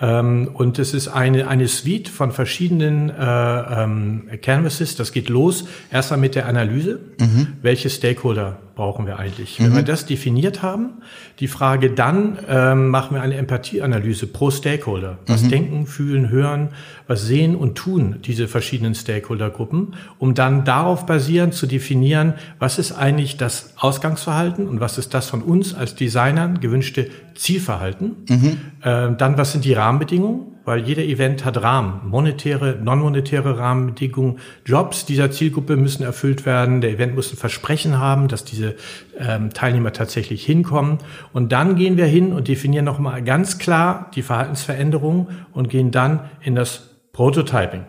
Ähm, 0.00 0.50
und 0.52 0.78
es 0.78 0.94
ist 0.94 1.08
eine, 1.08 1.48
eine 1.48 1.68
Suite 1.68 2.08
von 2.08 2.32
verschiedenen 2.32 3.10
äh, 3.10 3.14
ähm, 3.14 4.28
Canvases. 4.40 4.96
Das 4.96 5.12
geht 5.12 5.28
los 5.28 5.64
erstmal 5.90 6.18
mit 6.18 6.34
der 6.34 6.46
Analyse. 6.46 7.00
Mhm. 7.18 7.48
Welche 7.62 7.90
Stakeholder 7.90 8.58
brauchen 8.80 9.06
wir 9.06 9.18
eigentlich? 9.18 9.60
Mhm. 9.60 9.64
Wenn 9.64 9.76
wir 9.76 9.82
das 9.82 10.06
definiert 10.06 10.62
haben, 10.62 11.02
die 11.38 11.48
Frage 11.48 11.90
dann, 11.90 12.38
ähm, 12.48 12.88
machen 12.88 13.14
wir 13.14 13.20
eine 13.20 13.34
Empathieanalyse 13.34 14.26
pro 14.26 14.50
Stakeholder. 14.50 15.18
Was 15.26 15.42
mhm. 15.42 15.48
denken, 15.50 15.86
fühlen, 15.86 16.30
hören, 16.30 16.70
was 17.06 17.26
sehen 17.26 17.56
und 17.56 17.74
tun 17.74 18.20
diese 18.24 18.48
verschiedenen 18.48 18.94
Stakeholdergruppen, 18.94 19.96
um 20.18 20.32
dann 20.32 20.64
darauf 20.64 21.04
basierend 21.04 21.52
zu 21.52 21.66
definieren, 21.66 22.32
was 22.58 22.78
ist 22.78 22.92
eigentlich 22.92 23.36
das 23.36 23.74
Ausgangsverhalten 23.76 24.66
und 24.66 24.80
was 24.80 24.96
ist 24.96 25.12
das 25.12 25.28
von 25.28 25.42
uns 25.42 25.74
als 25.74 25.94
Designern 25.94 26.60
gewünschte 26.60 27.10
Zielverhalten. 27.34 28.16
Mhm. 28.30 28.56
Äh, 28.80 29.14
dann, 29.14 29.36
was 29.36 29.52
sind 29.52 29.66
die 29.66 29.74
Rahmenbedingungen? 29.74 30.46
Weil 30.70 30.86
jeder 30.86 31.02
Event 31.02 31.44
hat 31.44 31.60
Rahmen, 31.60 32.00
monetäre, 32.04 32.78
non-monetäre 32.80 33.58
Rahmenbedingungen. 33.58 34.38
Jobs 34.64 35.04
dieser 35.04 35.32
Zielgruppe 35.32 35.74
müssen 35.74 36.04
erfüllt 36.04 36.46
werden. 36.46 36.80
Der 36.80 36.92
Event 36.92 37.16
muss 37.16 37.32
ein 37.32 37.36
Versprechen 37.36 37.98
haben, 37.98 38.28
dass 38.28 38.44
diese 38.44 38.76
ähm, 39.18 39.52
Teilnehmer 39.52 39.92
tatsächlich 39.92 40.46
hinkommen. 40.46 40.98
Und 41.32 41.50
dann 41.50 41.74
gehen 41.74 41.96
wir 41.96 42.06
hin 42.06 42.32
und 42.32 42.46
definieren 42.46 42.84
nochmal 42.84 43.20
ganz 43.24 43.58
klar 43.58 44.12
die 44.14 44.22
Verhaltensveränderungen 44.22 45.26
und 45.52 45.70
gehen 45.70 45.90
dann 45.90 46.20
in 46.40 46.54
das 46.54 46.90
Prototyping. 47.12 47.84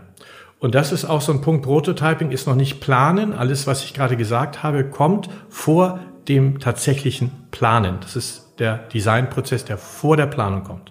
Und 0.58 0.74
das 0.74 0.92
ist 0.92 1.06
auch 1.06 1.22
so 1.22 1.34
ein 1.34 1.42
Punkt. 1.42 1.62
Prototyping 1.62 2.32
ist 2.32 2.48
noch 2.48 2.56
nicht 2.56 2.80
planen. 2.80 3.34
Alles, 3.34 3.68
was 3.68 3.84
ich 3.84 3.94
gerade 3.94 4.18
gesagt 4.18 4.64
habe, 4.64 4.86
kommt 4.86 5.30
vor 5.50 6.00
dem 6.28 6.60
tatsächlichen 6.60 7.30
Planen. 7.52 7.98
Das 8.02 8.16
ist 8.16 8.56
der 8.58 8.78
Designprozess, 8.92 9.66
der 9.66 9.78
vor 9.78 10.18
der 10.18 10.26
Planung 10.26 10.64
kommt. 10.64 10.91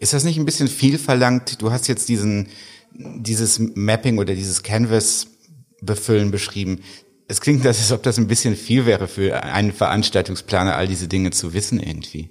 Ist 0.00 0.14
das 0.14 0.24
nicht 0.24 0.38
ein 0.38 0.46
bisschen 0.46 0.66
viel 0.66 0.98
verlangt? 0.98 1.60
Du 1.60 1.70
hast 1.70 1.86
jetzt 1.86 2.08
diesen, 2.08 2.48
dieses 2.94 3.58
Mapping 3.58 4.18
oder 4.18 4.34
dieses 4.34 4.62
Canvas 4.62 5.28
befüllen 5.82 6.30
beschrieben. 6.30 6.80
Es 7.28 7.42
klingt, 7.42 7.64
als 7.66 7.92
ob 7.92 8.02
das 8.02 8.18
ein 8.18 8.26
bisschen 8.26 8.56
viel 8.56 8.86
wäre 8.86 9.06
für 9.06 9.44
einen 9.44 9.72
Veranstaltungsplaner, 9.72 10.74
all 10.74 10.88
diese 10.88 11.06
Dinge 11.06 11.32
zu 11.32 11.52
wissen 11.52 11.78
irgendwie. 11.78 12.30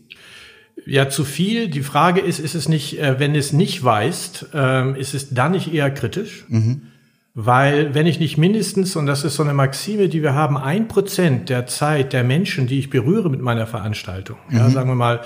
Ja, 0.88 1.10
zu 1.10 1.24
viel. 1.24 1.68
Die 1.68 1.84
Frage 1.84 2.22
ist, 2.22 2.40
ist 2.40 2.56
es 2.56 2.68
nicht, 2.68 3.00
äh, 3.00 3.20
wenn 3.20 3.36
es 3.36 3.54
nicht 3.54 3.84
weißt, 3.84 4.48
ähm, 4.54 4.96
ist 4.96 5.14
es 5.14 5.30
dann 5.30 5.52
nicht 5.52 5.72
eher 5.72 5.92
kritisch? 5.92 6.46
Mhm. 6.50 6.82
Weil 7.36 7.94
wenn 7.94 8.08
ich 8.08 8.20
nicht 8.20 8.38
mindestens, 8.38 8.96
und 8.96 9.06
das 9.06 9.24
ist 9.24 9.36
so 9.36 9.44
eine 9.44 9.54
Maxime, 9.54 10.10
die 10.10 10.24
wir 10.24 10.34
haben, 10.34 10.58
ein 10.58 10.88
Prozent 10.88 11.50
der 11.50 11.68
Zeit 11.68 12.12
der 12.12 12.24
Menschen, 12.24 12.66
die 12.66 12.80
ich 12.80 12.90
berühre 12.90 13.30
mit 13.30 13.40
meiner 13.40 13.68
Veranstaltung, 13.68 14.38
mhm. 14.50 14.58
ja, 14.58 14.70
sagen 14.70 14.90
wir 14.90 14.96
mal, 14.96 15.22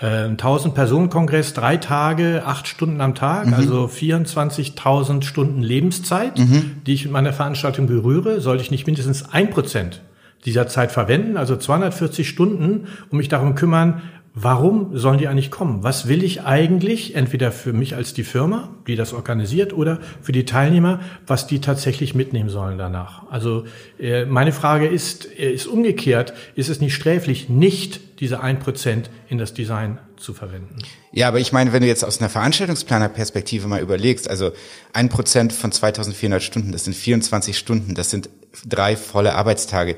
äh, 0.00 0.28
1000 0.28 0.74
Personen 0.74 1.10
Kongress, 1.10 1.54
drei 1.54 1.76
Tage, 1.76 2.44
acht 2.46 2.68
Stunden 2.68 3.00
am 3.00 3.14
Tag, 3.16 3.48
mhm. 3.48 3.54
also 3.54 3.86
24.000 3.86 5.22
Stunden 5.22 5.60
Lebenszeit, 5.60 6.38
mhm. 6.38 6.76
die 6.86 6.94
ich 6.94 7.04
mit 7.04 7.12
meiner 7.12 7.32
Veranstaltung 7.32 7.86
berühre, 7.86 8.40
sollte 8.40 8.62
ich 8.62 8.70
nicht 8.70 8.86
mindestens 8.86 9.32
ein 9.32 9.50
Prozent 9.50 10.00
dieser 10.44 10.68
Zeit 10.68 10.92
verwenden, 10.92 11.36
also 11.36 11.56
240 11.56 12.28
Stunden, 12.28 12.86
um 13.10 13.18
mich 13.18 13.28
darum 13.28 13.56
kümmern, 13.56 14.02
warum 14.42 14.96
sollen 14.96 15.18
die 15.18 15.28
eigentlich 15.28 15.50
kommen? 15.50 15.82
Was 15.82 16.08
will 16.08 16.22
ich 16.22 16.42
eigentlich, 16.42 17.14
entweder 17.14 17.50
für 17.52 17.72
mich 17.72 17.94
als 17.96 18.14
die 18.14 18.22
Firma, 18.22 18.70
die 18.86 18.96
das 18.96 19.12
organisiert, 19.12 19.72
oder 19.72 20.00
für 20.22 20.32
die 20.32 20.44
Teilnehmer, 20.44 21.00
was 21.26 21.46
die 21.46 21.60
tatsächlich 21.60 22.14
mitnehmen 22.14 22.48
sollen 22.48 22.78
danach? 22.78 23.30
Also 23.30 23.64
äh, 23.98 24.24
meine 24.24 24.52
Frage 24.52 24.86
ist, 24.86 25.26
äh, 25.38 25.50
ist 25.50 25.66
umgekehrt, 25.66 26.34
ist 26.54 26.68
es 26.68 26.80
nicht 26.80 26.94
sträflich, 26.94 27.48
nicht 27.48 28.20
diese 28.20 28.40
ein 28.40 28.58
Prozent 28.58 29.10
in 29.28 29.38
das 29.38 29.54
Design 29.54 29.98
zu 30.16 30.34
verwenden? 30.34 30.76
Ja, 31.12 31.28
aber 31.28 31.40
ich 31.40 31.52
meine, 31.52 31.72
wenn 31.72 31.82
du 31.82 31.88
jetzt 31.88 32.04
aus 32.04 32.20
einer 32.20 32.28
Veranstaltungsplanerperspektive 32.28 33.66
mal 33.66 33.80
überlegst, 33.80 34.28
also 34.28 34.52
ein 34.92 35.08
Prozent 35.08 35.52
von 35.52 35.72
2400 35.72 36.42
Stunden, 36.42 36.72
das 36.72 36.84
sind 36.84 36.94
24 36.94 37.56
Stunden, 37.56 37.94
das 37.94 38.10
sind 38.10 38.28
drei 38.66 38.96
volle 38.96 39.34
Arbeitstage. 39.34 39.96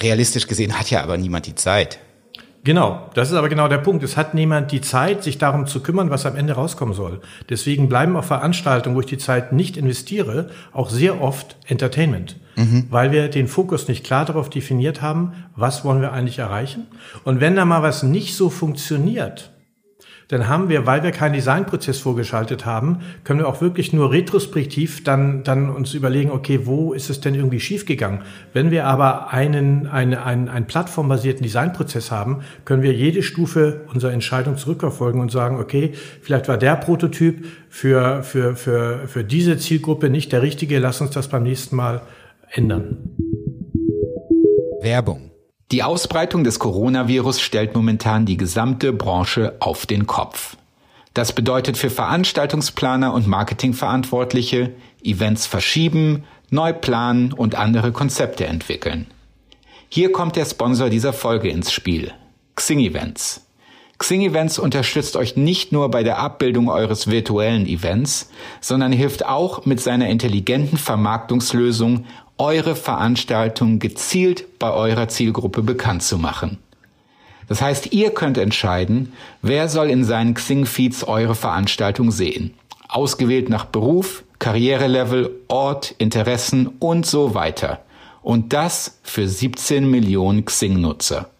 Realistisch 0.00 0.46
gesehen 0.46 0.78
hat 0.78 0.90
ja 0.90 1.02
aber 1.02 1.16
niemand 1.16 1.46
die 1.46 1.54
Zeit. 1.54 1.98
Genau, 2.66 3.08
das 3.14 3.30
ist 3.30 3.36
aber 3.36 3.48
genau 3.48 3.68
der 3.68 3.78
Punkt. 3.78 4.02
Es 4.02 4.16
hat 4.16 4.34
niemand 4.34 4.72
die 4.72 4.80
Zeit, 4.80 5.22
sich 5.22 5.38
darum 5.38 5.68
zu 5.68 5.84
kümmern, 5.84 6.10
was 6.10 6.26
am 6.26 6.34
Ende 6.34 6.54
rauskommen 6.54 6.94
soll. 6.94 7.20
Deswegen 7.48 7.88
bleiben 7.88 8.16
auch 8.16 8.24
Veranstaltungen, 8.24 8.96
wo 8.96 9.00
ich 9.00 9.06
die 9.06 9.18
Zeit 9.18 9.52
nicht 9.52 9.76
investiere, 9.76 10.50
auch 10.72 10.90
sehr 10.90 11.20
oft 11.20 11.54
Entertainment. 11.68 12.34
Mhm. 12.56 12.88
Weil 12.90 13.12
wir 13.12 13.28
den 13.28 13.46
Fokus 13.46 13.86
nicht 13.86 14.04
klar 14.04 14.24
darauf 14.24 14.50
definiert 14.50 15.00
haben, 15.00 15.34
was 15.54 15.84
wollen 15.84 16.00
wir 16.00 16.12
eigentlich 16.12 16.40
erreichen. 16.40 16.88
Und 17.22 17.40
wenn 17.40 17.54
da 17.54 17.64
mal 17.64 17.82
was 17.82 18.02
nicht 18.02 18.34
so 18.34 18.50
funktioniert, 18.50 19.52
dann 20.28 20.48
haben 20.48 20.68
wir, 20.68 20.86
weil 20.86 21.04
wir 21.04 21.12
keinen 21.12 21.34
Designprozess 21.34 21.98
vorgeschaltet 21.98 22.66
haben, 22.66 23.00
können 23.22 23.38
wir 23.38 23.48
auch 23.48 23.60
wirklich 23.60 23.92
nur 23.92 24.10
retrospektiv 24.10 25.04
dann, 25.04 25.44
dann 25.44 25.70
uns 25.70 25.94
überlegen, 25.94 26.32
okay, 26.32 26.60
wo 26.64 26.92
ist 26.92 27.10
es 27.10 27.20
denn 27.20 27.34
irgendwie 27.34 27.60
schiefgegangen? 27.60 28.22
Wenn 28.52 28.72
wir 28.72 28.86
aber 28.86 29.32
einen, 29.32 29.86
eine, 29.86 30.24
einen, 30.24 30.48
einen 30.48 30.66
plattformbasierten 30.66 31.44
Designprozess 31.44 32.10
haben, 32.10 32.40
können 32.64 32.82
wir 32.82 32.92
jede 32.92 33.22
Stufe 33.22 33.82
unserer 33.92 34.12
Entscheidung 34.12 34.56
zurückverfolgen 34.56 35.20
und 35.20 35.30
sagen, 35.30 35.60
okay, 35.60 35.92
vielleicht 36.20 36.48
war 36.48 36.58
der 36.58 36.74
Prototyp 36.74 37.46
für, 37.68 38.24
für, 38.24 38.56
für, 38.56 39.06
für 39.06 39.22
diese 39.22 39.58
Zielgruppe 39.58 40.10
nicht 40.10 40.32
der 40.32 40.42
richtige, 40.42 40.80
lass 40.80 41.00
uns 41.00 41.10
das 41.10 41.28
beim 41.28 41.44
nächsten 41.44 41.76
Mal 41.76 42.02
ändern. 42.50 42.96
Werbung 44.82 45.35
die 45.72 45.82
Ausbreitung 45.82 46.44
des 46.44 46.60
Coronavirus 46.60 47.40
stellt 47.40 47.74
momentan 47.74 48.24
die 48.24 48.36
gesamte 48.36 48.92
Branche 48.92 49.56
auf 49.58 49.84
den 49.84 50.06
Kopf. 50.06 50.56
Das 51.12 51.32
bedeutet 51.32 51.76
für 51.76 51.90
Veranstaltungsplaner 51.90 53.12
und 53.12 53.26
Marketingverantwortliche 53.26 54.74
Events 55.02 55.46
verschieben, 55.46 56.24
neu 56.50 56.72
planen 56.72 57.32
und 57.32 57.56
andere 57.56 57.90
Konzepte 57.90 58.46
entwickeln. 58.46 59.06
Hier 59.88 60.12
kommt 60.12 60.36
der 60.36 60.44
Sponsor 60.44 60.88
dieser 60.88 61.12
Folge 61.12 61.48
ins 61.48 61.72
Spiel, 61.72 62.12
Xing 62.54 62.78
Events. 62.78 63.42
Xing 63.98 64.20
Events 64.20 64.58
unterstützt 64.58 65.16
euch 65.16 65.36
nicht 65.36 65.72
nur 65.72 65.90
bei 65.90 66.02
der 66.02 66.18
Abbildung 66.18 66.68
eures 66.68 67.06
virtuellen 67.06 67.66
Events, 67.66 68.30
sondern 68.60 68.92
hilft 68.92 69.24
auch 69.24 69.64
mit 69.64 69.80
seiner 69.80 70.08
intelligenten 70.10 70.76
Vermarktungslösung 70.76 72.04
eure 72.38 72.76
Veranstaltung 72.76 73.78
gezielt 73.78 74.58
bei 74.58 74.70
eurer 74.70 75.08
Zielgruppe 75.08 75.62
bekannt 75.62 76.02
zu 76.02 76.18
machen. 76.18 76.58
Das 77.48 77.62
heißt, 77.62 77.92
ihr 77.92 78.10
könnt 78.10 78.38
entscheiden, 78.38 79.12
wer 79.40 79.68
soll 79.68 79.88
in 79.88 80.04
seinen 80.04 80.34
Xing-Feeds 80.34 81.04
eure 81.04 81.34
Veranstaltung 81.34 82.10
sehen. 82.10 82.54
Ausgewählt 82.88 83.48
nach 83.48 83.64
Beruf, 83.64 84.24
Karrierelevel, 84.38 85.30
Ort, 85.48 85.94
Interessen 85.98 86.68
und 86.78 87.06
so 87.06 87.34
weiter. 87.34 87.80
Und 88.22 88.52
das 88.52 88.98
für 89.02 89.28
17 89.28 89.88
Millionen 89.88 90.44
Xing-Nutzer. 90.44 91.30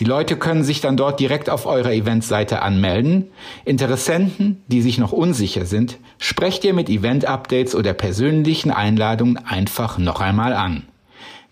Die 0.00 0.04
Leute 0.04 0.36
können 0.36 0.64
sich 0.64 0.80
dann 0.80 0.96
dort 0.96 1.20
direkt 1.20 1.48
auf 1.48 1.66
eurer 1.66 1.92
Eventseite 1.92 2.62
anmelden. 2.62 3.30
Interessenten, 3.64 4.60
die 4.66 4.82
sich 4.82 4.98
noch 4.98 5.12
unsicher 5.12 5.66
sind, 5.66 5.98
sprecht 6.18 6.64
ihr 6.64 6.74
mit 6.74 6.88
Event-Updates 6.88 7.76
oder 7.76 7.92
persönlichen 7.92 8.72
Einladungen 8.72 9.36
einfach 9.36 9.98
noch 9.98 10.20
einmal 10.20 10.52
an. 10.52 10.88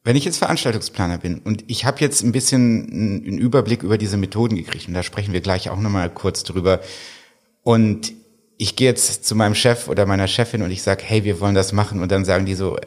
Wenn 0.05 0.17
ich 0.17 0.25
jetzt 0.25 0.39
Veranstaltungsplaner 0.39 1.19
bin 1.19 1.41
und 1.41 1.65
ich 1.67 1.85
habe 1.85 2.01
jetzt 2.01 2.23
ein 2.23 2.33
bisschen 2.33 3.25
einen 3.27 3.39
Überblick 3.39 3.83
über 3.83 3.99
diese 3.99 4.17
Methoden 4.17 4.55
gekriegt 4.55 4.87
und 4.87 4.95
da 4.95 5.03
sprechen 5.03 5.33
wir 5.33 5.41
gleich 5.41 5.69
auch 5.69 5.81
nochmal 5.81 6.11
kurz 6.11 6.45
drüber, 6.45 6.81
und 7.67 8.13
ich 8.59 8.77
gehe 8.77 8.89
jetzt 8.89 9.25
zu 9.25 9.35
meinem 9.35 9.57
Chef 9.57 9.89
oder 9.89 10.07
meiner 10.07 10.29
Chefin 10.29 10.63
und 10.63 10.71
ich 10.71 10.83
sage, 10.83 11.03
hey, 11.05 11.25
wir 11.25 11.41
wollen 11.41 11.57
das 11.57 11.73
machen. 11.73 12.01
Und 12.01 12.13
dann 12.13 12.25
sagen 12.25 12.47
die 12.47 12.55
so, 12.55 12.79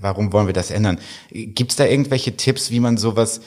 warum 0.00 0.32
wollen 0.32 0.48
wir 0.48 0.52
das 0.52 0.72
ändern? 0.72 0.98
Gibt 1.30 1.70
es 1.70 1.76
da 1.76 1.84
irgendwelche 1.84 2.36
Tipps, 2.36 2.72
wie 2.72 2.80
man 2.80 2.96
sowas, 2.96 3.42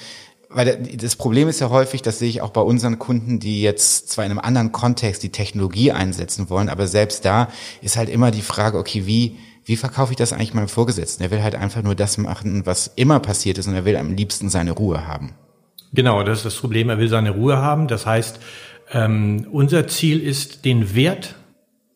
weil 0.47 0.77
das 0.95 1.17
Problem 1.17 1.49
ist 1.49 1.59
ja 1.59 1.71
häufig, 1.71 2.03
das 2.03 2.19
sehe 2.19 2.29
ich 2.29 2.41
auch 2.41 2.51
bei 2.51 2.61
unseren 2.61 2.99
Kunden, 2.99 3.41
die 3.41 3.61
jetzt 3.61 4.11
zwar 4.11 4.23
in 4.23 4.31
einem 4.31 4.39
anderen 4.39 4.71
Kontext 4.71 5.23
die 5.23 5.31
Technologie 5.33 5.91
einsetzen 5.91 6.49
wollen, 6.49 6.69
aber 6.69 6.87
selbst 6.87 7.25
da 7.25 7.49
ist 7.81 7.97
halt 7.97 8.07
immer 8.07 8.31
die 8.31 8.41
Frage, 8.41 8.77
okay, 8.77 9.05
wie, 9.05 9.35
wie 9.65 9.75
verkaufe 9.75 10.13
ich 10.13 10.17
das 10.17 10.31
eigentlich 10.31 10.53
meinem 10.53 10.69
Vorgesetzten? 10.69 11.21
Er 11.21 11.31
will 11.31 11.43
halt 11.43 11.55
einfach 11.55 11.83
nur 11.83 11.95
das 11.95 12.17
machen, 12.17 12.65
was 12.65 12.93
immer 12.95 13.19
passiert 13.19 13.57
ist 13.57 13.67
und 13.67 13.73
er 13.73 13.83
will 13.83 13.97
am 13.97 14.13
liebsten 14.13 14.47
seine 14.49 14.71
Ruhe 14.71 15.05
haben. 15.05 15.35
Genau, 15.93 16.23
das 16.23 16.39
ist 16.39 16.45
das 16.45 16.55
Problem. 16.55 16.89
Er 16.89 16.97
will 16.97 17.07
seine 17.07 17.31
Ruhe 17.31 17.57
haben. 17.57 17.87
Das 17.87 18.05
heißt, 18.05 18.39
ähm, 18.91 19.47
unser 19.51 19.87
Ziel 19.87 20.21
ist, 20.21 20.65
den 20.65 20.95
Wert 20.95 21.35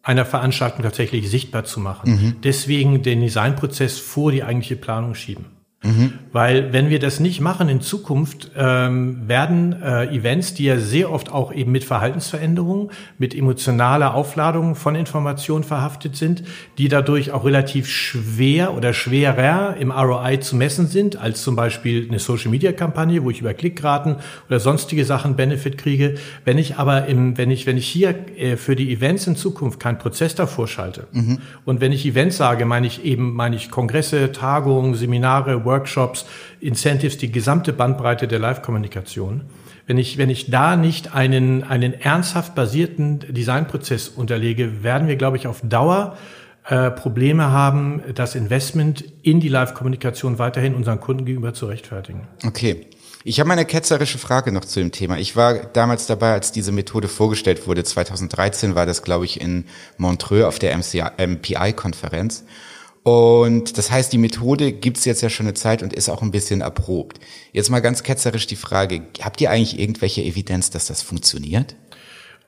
einer 0.03 0.25
Veranstaltung 0.25 0.81
tatsächlich 0.81 1.29
sichtbar 1.29 1.63
zu 1.63 1.79
machen. 1.79 2.11
Mhm. 2.11 2.35
Deswegen 2.43 3.03
den 3.03 3.21
Designprozess 3.21 3.99
vor 3.99 4.31
die 4.31 4.43
eigentliche 4.43 4.75
Planung 4.75 5.15
schieben. 5.15 5.45
Mhm. 5.83 6.13
Weil 6.31 6.71
wenn 6.73 6.89
wir 6.89 6.99
das 6.99 7.19
nicht 7.19 7.41
machen 7.41 7.67
in 7.67 7.81
Zukunft, 7.81 8.51
ähm, 8.55 9.27
werden 9.27 9.75
äh, 9.81 10.15
Events, 10.15 10.53
die 10.53 10.65
ja 10.65 10.77
sehr 10.77 11.11
oft 11.11 11.31
auch 11.31 11.51
eben 11.51 11.71
mit 11.71 11.83
Verhaltensveränderungen, 11.83 12.91
mit 13.17 13.33
emotionaler 13.33 14.13
Aufladung 14.13 14.75
von 14.75 14.93
Informationen 14.93 15.63
verhaftet 15.63 16.15
sind, 16.15 16.43
die 16.77 16.87
dadurch 16.87 17.31
auch 17.31 17.45
relativ 17.45 17.89
schwer 17.89 18.75
oder 18.75 18.93
schwerer 18.93 19.75
im 19.77 19.91
ROI 19.91 20.37
zu 20.37 20.55
messen 20.55 20.85
sind, 20.85 21.15
als 21.17 21.41
zum 21.41 21.55
Beispiel 21.55 22.07
eine 22.07 22.19
Social-Media-Kampagne, 22.19 23.23
wo 23.23 23.31
ich 23.31 23.41
über 23.41 23.55
Klickraten 23.55 24.17
oder 24.47 24.59
sonstige 24.59 25.03
Sachen 25.03 25.35
Benefit 25.35 25.79
kriege. 25.79 26.15
Wenn 26.45 26.59
ich 26.59 26.75
aber 26.75 27.07
im, 27.07 27.39
wenn 27.39 27.49
ich, 27.49 27.65
wenn 27.65 27.77
ich 27.77 27.87
hier 27.87 28.13
äh, 28.37 28.55
für 28.55 28.75
die 28.75 28.93
Events 28.93 29.25
in 29.25 29.35
Zukunft 29.35 29.79
keinen 29.79 29.97
Prozess 29.97 30.35
davor 30.35 30.67
schalte 30.67 31.07
mhm. 31.11 31.39
und 31.65 31.81
wenn 31.81 31.91
ich 31.91 32.05
Events 32.05 32.37
sage, 32.37 32.65
meine 32.65 32.85
ich 32.85 33.03
eben, 33.03 33.33
meine 33.33 33.55
ich 33.55 33.71
Kongresse, 33.71 34.31
Tagungen, 34.31 34.93
Seminare, 34.93 35.65
Workshops, 35.65 35.70
Incentives, 36.59 37.17
die 37.17 37.31
gesamte 37.31 37.73
Bandbreite 37.73 38.27
der 38.27 38.39
Live-Kommunikation. 38.39 39.41
Wenn 39.87 39.97
ich, 39.97 40.17
wenn 40.17 40.29
ich 40.29 40.49
da 40.49 40.75
nicht 40.75 41.15
einen, 41.15 41.63
einen 41.63 41.93
ernsthaft 41.93 42.55
basierten 42.55 43.19
Designprozess 43.19 44.09
unterlege, 44.09 44.83
werden 44.83 45.07
wir, 45.07 45.15
glaube 45.15 45.37
ich, 45.37 45.47
auf 45.47 45.61
Dauer 45.63 46.17
äh, 46.65 46.91
Probleme 46.91 47.51
haben, 47.51 48.01
das 48.13 48.35
Investment 48.35 49.03
in 49.23 49.39
die 49.39 49.49
Live-Kommunikation 49.49 50.37
weiterhin 50.37 50.75
unseren 50.75 50.99
Kunden 50.99 51.25
gegenüber 51.25 51.53
zu 51.53 51.65
rechtfertigen. 51.65 52.27
Okay. 52.45 52.87
Ich 53.23 53.39
habe 53.39 53.51
eine 53.51 53.65
ketzerische 53.65 54.17
Frage 54.17 54.51
noch 54.51 54.65
zu 54.65 54.79
dem 54.79 54.91
Thema. 54.91 55.17
Ich 55.17 55.35
war 55.35 55.53
damals 55.53 56.07
dabei, 56.07 56.33
als 56.33 56.51
diese 56.51 56.71
Methode 56.71 57.07
vorgestellt 57.07 57.67
wurde. 57.67 57.83
2013 57.83 58.73
war 58.73 58.87
das, 58.87 59.03
glaube 59.03 59.25
ich, 59.25 59.39
in 59.39 59.65
Montreux 59.97 60.45
auf 60.45 60.57
der 60.57 60.75
MPI-Konferenz. 60.75 62.45
Und 63.03 63.77
das 63.79 63.89
heißt, 63.89 64.13
die 64.13 64.19
Methode 64.19 64.71
gibt's 64.71 65.05
jetzt 65.05 65.21
ja 65.21 65.29
schon 65.29 65.47
eine 65.47 65.55
Zeit 65.55 65.81
und 65.81 65.91
ist 65.93 66.07
auch 66.09 66.21
ein 66.21 66.31
bisschen 66.31 66.61
erprobt. 66.61 67.19
Jetzt 67.51 67.69
mal 67.69 67.79
ganz 67.79 68.03
ketzerisch 68.03 68.45
die 68.45 68.55
Frage, 68.55 69.01
habt 69.21 69.41
ihr 69.41 69.49
eigentlich 69.49 69.79
irgendwelche 69.79 70.21
Evidenz, 70.21 70.69
dass 70.69 70.85
das 70.85 71.01
funktioniert? 71.01 71.75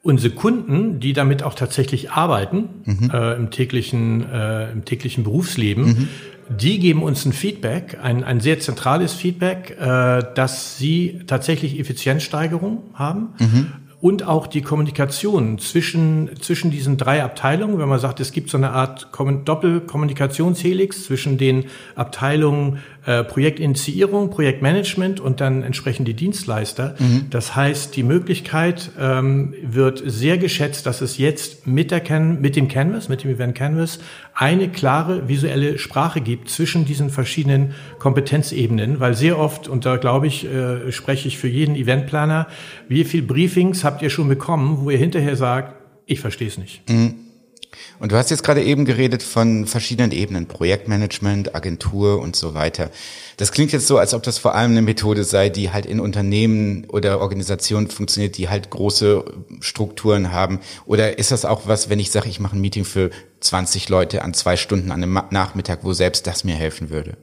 Unsere 0.03 0.33
Kunden, 0.33 0.99
die 0.99 1.13
damit 1.13 1.43
auch 1.43 1.55
tatsächlich 1.55 2.11
arbeiten 2.11 2.69
mhm. 2.85 3.09
äh, 3.11 3.35
im, 3.35 3.49
täglichen, 3.51 4.29
äh, 4.29 4.71
im 4.71 4.85
täglichen 4.85 5.23
Berufsleben, 5.23 5.85
mhm. 5.85 6.07
die 6.55 6.77
geben 6.77 7.01
uns 7.01 7.25
ein 7.25 7.33
Feedback, 7.33 7.97
ein, 8.03 8.23
ein 8.23 8.39
sehr 8.39 8.59
zentrales 8.59 9.13
Feedback, 9.13 9.77
äh, 9.79 10.23
dass 10.35 10.77
sie 10.77 11.21
tatsächlich 11.25 11.79
Effizienzsteigerung 11.79 12.83
haben. 12.93 13.29
Mhm 13.39 13.71
und 14.03 14.23
auch 14.23 14.47
die 14.47 14.61
Kommunikation 14.61 15.57
zwischen, 15.59 16.29
zwischen 16.41 16.71
diesen 16.71 16.97
drei 16.97 17.23
Abteilungen, 17.23 17.79
wenn 17.79 17.87
man 17.87 17.99
sagt, 17.99 18.19
es 18.19 18.33
gibt 18.33 18.49
so 18.49 18.57
eine 18.57 18.71
Art 18.71 19.07
Doppelkommunikationshelix 19.45 21.05
zwischen 21.05 21.37
den 21.37 21.67
Abteilungen 21.95 22.79
äh, 23.05 23.23
Projektinitiierung, 23.23 24.29
Projektmanagement 24.29 25.19
und 25.19 25.41
dann 25.41 25.63
entsprechend 25.63 26.07
die 26.07 26.13
Dienstleister. 26.13 26.95
Mhm. 26.99 27.25
Das 27.29 27.55
heißt, 27.55 27.95
die 27.95 28.03
Möglichkeit 28.03 28.91
ähm, 28.99 29.53
wird 29.61 30.01
sehr 30.05 30.37
geschätzt, 30.37 30.85
dass 30.85 31.01
es 31.01 31.17
jetzt 31.17 31.67
mit, 31.67 31.91
der 31.91 31.99
Can 31.99 32.39
mit 32.41 32.55
dem 32.55 32.67
Canvas, 32.67 33.09
mit 33.09 33.23
dem 33.23 33.31
Event 33.31 33.55
Canvas, 33.55 33.99
eine 34.33 34.69
klare 34.69 35.27
visuelle 35.27 35.77
Sprache 35.77 36.21
gibt 36.21 36.49
zwischen 36.49 36.85
diesen 36.85 37.09
verschiedenen 37.09 37.73
Kompetenzebenen, 37.99 38.99
weil 38.99 39.15
sehr 39.15 39.37
oft, 39.37 39.67
und 39.67 39.85
da 39.85 39.97
glaube 39.97 40.27
ich, 40.27 40.45
äh, 40.45 40.91
spreche 40.91 41.27
ich 41.27 41.37
für 41.37 41.47
jeden 41.47 41.75
Eventplaner, 41.75 42.47
wie 42.87 43.03
viel 43.03 43.21
Briefings 43.21 43.83
habt 43.83 44.01
ihr 44.01 44.09
schon 44.09 44.29
bekommen, 44.29 44.79
wo 44.81 44.89
ihr 44.89 44.97
hinterher 44.97 45.35
sagt, 45.35 45.75
ich 46.05 46.19
verstehe 46.19 46.47
es 46.47 46.57
nicht. 46.57 46.89
Mhm. 46.89 47.22
Und 47.99 48.11
du 48.11 48.15
hast 48.15 48.29
jetzt 48.29 48.43
gerade 48.43 48.63
eben 48.63 48.85
geredet 48.85 49.23
von 49.23 49.65
verschiedenen 49.65 50.11
Ebenen, 50.11 50.47
Projektmanagement, 50.47 51.55
Agentur 51.55 52.19
und 52.19 52.35
so 52.35 52.53
weiter. 52.53 52.89
Das 53.37 53.51
klingt 53.51 53.71
jetzt 53.71 53.87
so, 53.87 53.97
als 53.97 54.13
ob 54.13 54.23
das 54.23 54.37
vor 54.37 54.55
allem 54.55 54.71
eine 54.71 54.81
Methode 54.81 55.23
sei, 55.23 55.49
die 55.49 55.71
halt 55.71 55.85
in 55.85 55.99
Unternehmen 55.99 56.85
oder 56.89 57.19
Organisationen 57.19 57.89
funktioniert, 57.89 58.37
die 58.37 58.49
halt 58.49 58.69
große 58.69 59.25
Strukturen 59.59 60.31
haben. 60.31 60.59
Oder 60.85 61.17
ist 61.17 61.31
das 61.31 61.45
auch 61.45 61.67
was, 61.67 61.89
wenn 61.89 61.99
ich 61.99 62.11
sage, 62.11 62.29
ich 62.29 62.39
mache 62.39 62.55
ein 62.55 62.61
Meeting 62.61 62.85
für 62.85 63.09
20 63.39 63.89
Leute 63.89 64.21
an 64.21 64.33
zwei 64.33 64.55
Stunden 64.55 64.91
an 64.91 65.03
einem 65.03 65.19
Nachmittag, 65.31 65.79
wo 65.83 65.93
selbst 65.93 66.27
das 66.27 66.43
mir 66.43 66.55
helfen 66.55 66.89
würde? 66.89 67.17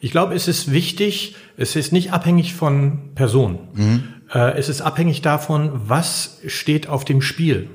Ich 0.00 0.10
glaube, 0.10 0.34
es 0.34 0.48
ist 0.48 0.72
wichtig, 0.72 1.36
es 1.56 1.76
ist 1.76 1.92
nicht 1.92 2.12
abhängig 2.12 2.54
von 2.54 3.14
Personen. 3.14 3.58
Mhm. 3.74 4.08
Äh, 4.32 4.58
es 4.58 4.68
ist 4.68 4.80
abhängig 4.80 5.20
davon, 5.20 5.72
was 5.88 6.38
steht 6.46 6.88
auf 6.88 7.04
dem 7.04 7.20
Spiel. 7.20 7.68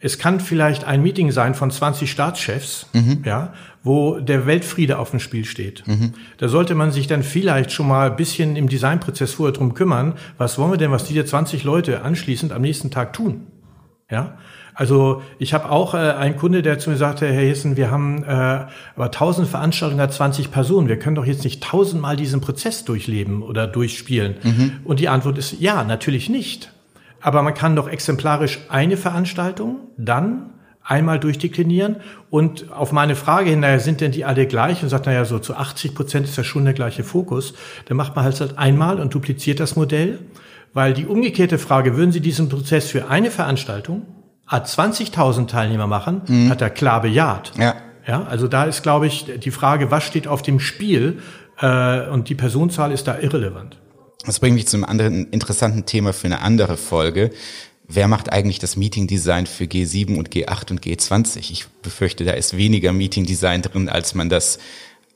Es 0.00 0.18
kann 0.18 0.38
vielleicht 0.38 0.84
ein 0.84 1.02
Meeting 1.02 1.32
sein 1.32 1.54
von 1.54 1.70
20 1.72 2.10
Staatschefs, 2.10 2.86
mhm. 2.92 3.22
ja, 3.24 3.52
wo 3.82 4.20
der 4.20 4.46
Weltfriede 4.46 4.98
auf 4.98 5.10
dem 5.10 5.18
Spiel 5.18 5.44
steht. 5.44 5.86
Mhm. 5.88 6.14
Da 6.36 6.48
sollte 6.48 6.76
man 6.76 6.92
sich 6.92 7.08
dann 7.08 7.24
vielleicht 7.24 7.72
schon 7.72 7.88
mal 7.88 8.10
ein 8.10 8.16
bisschen 8.16 8.54
im 8.54 8.68
Designprozess 8.68 9.32
vorher 9.32 9.52
drum 9.52 9.74
kümmern, 9.74 10.14
was 10.36 10.58
wollen 10.58 10.70
wir 10.70 10.78
denn, 10.78 10.92
was 10.92 11.04
diese 11.04 11.24
20 11.24 11.64
Leute 11.64 12.02
anschließend 12.02 12.52
am 12.52 12.62
nächsten 12.62 12.90
Tag 12.92 13.12
tun? 13.12 13.48
Ja, 14.10 14.38
also 14.78 15.22
ich 15.40 15.52
habe 15.52 15.70
auch 15.70 15.94
äh, 15.94 15.98
einen 15.98 16.36
Kunde, 16.36 16.62
der 16.62 16.78
zu 16.78 16.90
mir 16.90 16.96
sagte, 16.96 17.26
Herr 17.26 17.42
Hessen, 17.42 17.76
wir 17.76 17.90
haben 17.90 18.22
äh, 18.22 18.28
aber 18.28 19.06
1000 19.06 19.48
Veranstaltungen, 19.48 20.00
hat 20.00 20.12
20 20.12 20.52
Personen. 20.52 20.86
Wir 20.86 21.00
können 21.00 21.16
doch 21.16 21.26
jetzt 21.26 21.42
nicht 21.42 21.60
tausendmal 21.62 22.14
diesen 22.14 22.40
Prozess 22.40 22.84
durchleben 22.84 23.42
oder 23.42 23.66
durchspielen. 23.66 24.36
Mhm. 24.40 24.72
Und 24.84 25.00
die 25.00 25.08
Antwort 25.08 25.36
ist 25.36 25.60
ja, 25.60 25.82
natürlich 25.82 26.28
nicht. 26.28 26.70
Aber 27.20 27.42
man 27.42 27.54
kann 27.54 27.76
doch 27.76 27.88
exemplarisch 27.88 28.60
eine 28.68 28.96
Veranstaltung 28.96 29.80
dann 29.96 30.50
einmal 30.82 31.18
durchdeklinieren 31.20 31.96
und 32.30 32.72
auf 32.72 32.92
meine 32.92 33.14
Frage 33.14 33.50
hin, 33.50 33.60
naja, 33.60 33.78
sind 33.78 34.00
denn 34.00 34.10
die 34.10 34.24
alle 34.24 34.46
gleich? 34.46 34.82
Und 34.82 34.88
sagt, 34.88 35.06
naja, 35.06 35.24
so 35.26 35.38
zu 35.38 35.54
80 35.54 35.94
Prozent 35.94 36.26
ist 36.26 36.36
ja 36.36 36.44
schon 36.44 36.64
der 36.64 36.72
gleiche 36.72 37.04
Fokus. 37.04 37.54
Dann 37.86 37.96
macht 37.96 38.16
man 38.16 38.24
halt, 38.24 38.58
einmal 38.58 38.98
und 38.98 39.12
dupliziert 39.12 39.60
das 39.60 39.76
Modell. 39.76 40.18
Weil 40.72 40.94
die 40.94 41.06
umgekehrte 41.06 41.58
Frage, 41.58 41.96
würden 41.96 42.12
Sie 42.12 42.20
diesen 42.20 42.48
Prozess 42.48 42.88
für 42.90 43.08
eine 43.08 43.30
Veranstaltung 43.30 44.06
hat 44.46 44.66
20.000 44.66 45.46
Teilnehmer 45.46 45.86
machen, 45.86 46.22
mhm. 46.26 46.50
hat 46.50 46.62
er 46.62 46.70
klar 46.70 47.02
bejaht. 47.02 47.52
Ja. 47.58 47.74
Ja, 48.06 48.24
also 48.24 48.48
da 48.48 48.64
ist, 48.64 48.82
glaube 48.82 49.06
ich, 49.06 49.26
die 49.38 49.50
Frage, 49.50 49.90
was 49.90 50.02
steht 50.02 50.26
auf 50.26 50.40
dem 50.40 50.60
Spiel? 50.60 51.18
Äh, 51.60 52.08
und 52.08 52.30
die 52.30 52.34
Personenzahl 52.34 52.90
ist 52.90 53.06
da 53.06 53.18
irrelevant. 53.18 53.76
Das 54.24 54.40
bringt 54.40 54.56
mich 54.56 54.66
zu 54.66 54.76
einem 54.76 54.84
anderen 54.84 55.30
interessanten 55.30 55.86
Thema 55.86 56.12
für 56.12 56.26
eine 56.26 56.40
andere 56.40 56.76
Folge. 56.76 57.30
Wer 57.86 58.08
macht 58.08 58.30
eigentlich 58.32 58.58
das 58.58 58.76
Meeting 58.76 59.06
Design 59.06 59.46
für 59.46 59.64
G7 59.64 60.18
und 60.18 60.30
G8 60.30 60.70
und 60.72 60.82
G20? 60.82 61.50
Ich 61.50 61.66
befürchte, 61.82 62.24
da 62.24 62.32
ist 62.32 62.56
weniger 62.56 62.92
Meeting 62.92 63.24
Design 63.24 63.62
drin, 63.62 63.88
als 63.88 64.14
man 64.14 64.28
das, 64.28 64.58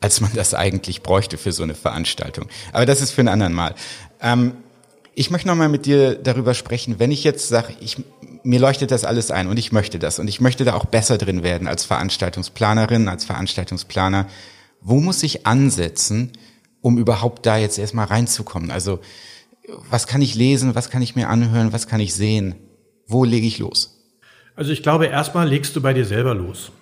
als 0.00 0.20
man 0.20 0.30
das 0.34 0.54
eigentlich 0.54 1.02
bräuchte 1.02 1.36
für 1.36 1.52
so 1.52 1.62
eine 1.64 1.74
Veranstaltung. 1.74 2.46
Aber 2.72 2.86
das 2.86 3.00
ist 3.00 3.10
für 3.10 3.20
einen 3.20 3.28
anderen 3.28 3.52
Mal. 3.52 3.74
Ähm, 4.20 4.54
ich 5.14 5.30
möchte 5.30 5.48
nochmal 5.48 5.68
mit 5.68 5.84
dir 5.84 6.14
darüber 6.14 6.54
sprechen, 6.54 6.98
wenn 6.98 7.10
ich 7.10 7.24
jetzt 7.24 7.48
sage, 7.48 7.74
ich, 7.80 7.96
mir 8.44 8.60
leuchtet 8.60 8.90
das 8.90 9.04
alles 9.04 9.30
ein 9.30 9.48
und 9.48 9.58
ich 9.58 9.72
möchte 9.72 9.98
das 9.98 10.18
und 10.18 10.28
ich 10.28 10.40
möchte 10.40 10.64
da 10.64 10.74
auch 10.74 10.86
besser 10.86 11.18
drin 11.18 11.42
werden 11.42 11.68
als 11.68 11.84
Veranstaltungsplanerin, 11.84 13.08
als 13.08 13.24
Veranstaltungsplaner. 13.24 14.28
Wo 14.80 15.00
muss 15.00 15.22
ich 15.22 15.46
ansetzen, 15.46 16.32
um 16.82 16.98
überhaupt 16.98 17.46
da 17.46 17.56
jetzt 17.56 17.78
erstmal 17.78 18.06
reinzukommen? 18.06 18.70
Also 18.70 19.00
was 19.90 20.06
kann 20.06 20.20
ich 20.20 20.34
lesen, 20.34 20.74
was 20.74 20.90
kann 20.90 21.02
ich 21.02 21.16
mir 21.16 21.28
anhören, 21.28 21.72
was 21.72 21.86
kann 21.86 22.00
ich 22.00 22.14
sehen? 22.14 22.56
Wo 23.06 23.24
lege 23.24 23.46
ich 23.46 23.58
los? 23.58 23.98
Also 24.54 24.72
ich 24.72 24.82
glaube, 24.82 25.06
erstmal 25.06 25.48
legst 25.48 25.74
du 25.76 25.80
bei 25.80 25.94
dir 25.94 26.04
selber 26.04 26.34
los. 26.34 26.72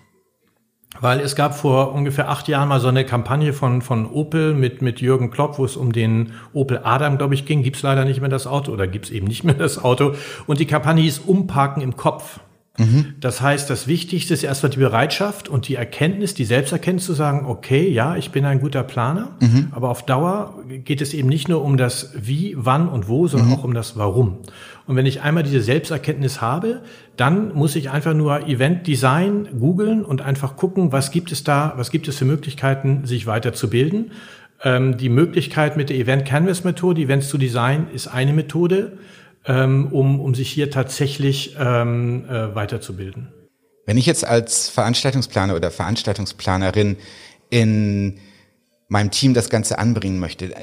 Weil 0.98 1.20
es 1.20 1.36
gab 1.36 1.56
vor 1.56 1.92
ungefähr 1.92 2.28
acht 2.28 2.48
Jahren 2.48 2.68
mal 2.68 2.80
so 2.80 2.88
eine 2.88 3.06
Kampagne 3.06 3.52
von, 3.52 3.80
von 3.80 4.10
Opel 4.10 4.54
mit, 4.54 4.82
mit 4.82 5.00
Jürgen 5.00 5.30
Klopp, 5.30 5.58
wo 5.58 5.64
es 5.64 5.76
um 5.76 5.92
den 5.92 6.32
Opel 6.52 6.80
Adam, 6.82 7.16
glaube 7.16 7.34
ich, 7.34 7.46
ging. 7.46 7.62
Gibt's 7.62 7.82
leider 7.82 8.04
nicht 8.04 8.20
mehr 8.20 8.28
das 8.28 8.48
Auto 8.48 8.72
oder 8.72 8.88
gibt's 8.88 9.10
eben 9.10 9.28
nicht 9.28 9.44
mehr 9.44 9.54
das 9.54 9.82
Auto. 9.82 10.14
Und 10.46 10.58
die 10.58 10.66
Kampagne 10.66 11.02
hieß 11.04 11.20
Umparken 11.20 11.80
im 11.80 11.96
Kopf. 11.96 12.40
Mhm. 12.80 13.14
Das 13.20 13.42
heißt, 13.42 13.68
das 13.68 13.86
Wichtigste 13.86 14.32
ist 14.32 14.42
erstmal 14.42 14.70
die 14.70 14.78
Bereitschaft 14.78 15.48
und 15.48 15.68
die 15.68 15.74
Erkenntnis, 15.74 16.32
die 16.32 16.46
Selbsterkenntnis 16.46 17.04
zu 17.04 17.12
sagen, 17.12 17.44
okay, 17.46 17.88
ja, 17.90 18.16
ich 18.16 18.30
bin 18.30 18.46
ein 18.46 18.60
guter 18.60 18.82
Planer, 18.82 19.36
mhm. 19.40 19.68
aber 19.72 19.90
auf 19.90 20.06
Dauer 20.06 20.54
geht 20.66 21.02
es 21.02 21.12
eben 21.12 21.28
nicht 21.28 21.48
nur 21.48 21.62
um 21.62 21.76
das 21.76 22.12
Wie, 22.16 22.54
wann 22.56 22.88
und 22.88 23.06
wo, 23.06 23.28
sondern 23.28 23.50
mhm. 23.50 23.54
auch 23.54 23.64
um 23.64 23.74
das 23.74 23.98
Warum. 23.98 24.38
Und 24.86 24.96
wenn 24.96 25.04
ich 25.04 25.20
einmal 25.20 25.42
diese 25.42 25.60
Selbsterkenntnis 25.60 26.40
habe, 26.40 26.80
dann 27.16 27.54
muss 27.54 27.76
ich 27.76 27.90
einfach 27.90 28.14
nur 28.14 28.48
Event 28.48 28.86
Design 28.86 29.48
googeln 29.58 30.02
und 30.02 30.22
einfach 30.22 30.56
gucken, 30.56 30.90
was 30.90 31.10
gibt 31.10 31.32
es 31.32 31.44
da, 31.44 31.74
was 31.76 31.90
gibt 31.90 32.08
es 32.08 32.16
für 32.16 32.24
Möglichkeiten, 32.24 33.04
sich 33.04 33.26
weiterzubilden. 33.26 34.12
Ähm, 34.64 34.96
die 34.96 35.10
Möglichkeit 35.10 35.76
mit 35.76 35.90
der 35.90 35.96
Event 35.96 36.24
Canvas 36.24 36.64
Methode, 36.64 37.02
Events 37.02 37.28
zu 37.28 37.36
Design, 37.36 37.88
ist 37.92 38.08
eine 38.08 38.32
Methode 38.32 38.92
ähm, 39.46 39.88
um, 39.90 40.20
um 40.20 40.34
sich 40.34 40.50
hier 40.50 40.70
tatsächlich 40.70 41.56
ähm, 41.58 42.24
äh, 42.28 42.54
weiterzubilden. 42.54 43.32
Wenn 43.86 43.98
ich 43.98 44.06
jetzt 44.06 44.24
als 44.24 44.68
Veranstaltungsplaner 44.68 45.56
oder 45.56 45.70
Veranstaltungsplanerin 45.70 46.96
in 47.48 48.18
meinem 48.88 49.10
Team 49.10 49.34
das 49.34 49.50
Ganze 49.50 49.78
anbringen 49.78 50.18
möchte, 50.18 50.54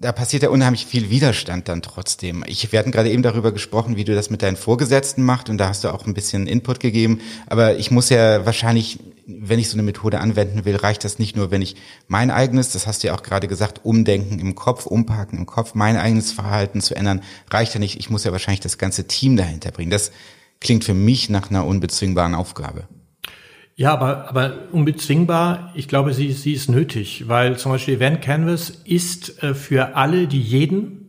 da 0.00 0.12
passiert 0.12 0.42
ja 0.42 0.48
unheimlich 0.48 0.86
viel 0.86 1.10
Widerstand 1.10 1.68
dann 1.68 1.82
trotzdem. 1.82 2.42
Ich, 2.46 2.72
wir 2.72 2.78
hatten 2.78 2.90
gerade 2.90 3.10
eben 3.10 3.22
darüber 3.22 3.52
gesprochen, 3.52 3.96
wie 3.96 4.04
du 4.04 4.14
das 4.14 4.30
mit 4.30 4.40
deinen 4.40 4.56
Vorgesetzten 4.56 5.22
machst 5.22 5.50
und 5.50 5.58
da 5.58 5.68
hast 5.68 5.84
du 5.84 5.92
auch 5.92 6.06
ein 6.06 6.14
bisschen 6.14 6.46
Input 6.46 6.80
gegeben. 6.80 7.20
Aber 7.48 7.76
ich 7.76 7.90
muss 7.90 8.08
ja 8.08 8.46
wahrscheinlich, 8.46 8.98
wenn 9.40 9.58
ich 9.58 9.68
so 9.68 9.74
eine 9.74 9.82
Methode 9.82 10.20
anwenden 10.20 10.64
will, 10.64 10.76
reicht 10.76 11.04
das 11.04 11.18
nicht 11.18 11.36
nur, 11.36 11.50
wenn 11.50 11.62
ich 11.62 11.76
mein 12.08 12.30
eigenes, 12.30 12.70
das 12.72 12.86
hast 12.86 13.02
du 13.02 13.08
ja 13.08 13.14
auch 13.14 13.22
gerade 13.22 13.48
gesagt, 13.48 13.84
Umdenken 13.84 14.38
im 14.38 14.54
Kopf, 14.54 14.86
Umparken 14.86 15.38
im 15.38 15.46
Kopf, 15.46 15.74
mein 15.74 15.96
eigenes 15.96 16.32
Verhalten 16.32 16.80
zu 16.80 16.94
ändern, 16.94 17.22
reicht 17.50 17.74
ja 17.74 17.80
nicht. 17.80 17.98
Ich 17.98 18.10
muss 18.10 18.24
ja 18.24 18.32
wahrscheinlich 18.32 18.60
das 18.60 18.78
ganze 18.78 19.06
Team 19.06 19.36
dahinter 19.36 19.70
bringen. 19.70 19.90
Das 19.90 20.12
klingt 20.60 20.84
für 20.84 20.94
mich 20.94 21.30
nach 21.30 21.50
einer 21.50 21.66
unbezwingbaren 21.66 22.34
Aufgabe. 22.34 22.88
Ja, 23.76 23.92
aber, 23.92 24.28
aber 24.28 24.52
unbezwingbar, 24.72 25.72
ich 25.74 25.88
glaube, 25.88 26.12
sie, 26.12 26.32
sie 26.32 26.52
ist 26.52 26.68
nötig, 26.68 27.28
weil 27.28 27.56
zum 27.56 27.72
Beispiel 27.72 27.94
Event 27.94 28.20
Canvas 28.20 28.68
ist 28.84 29.42
äh, 29.42 29.54
für 29.54 29.96
alle, 29.96 30.26
die 30.26 30.40
jeden 30.40 30.99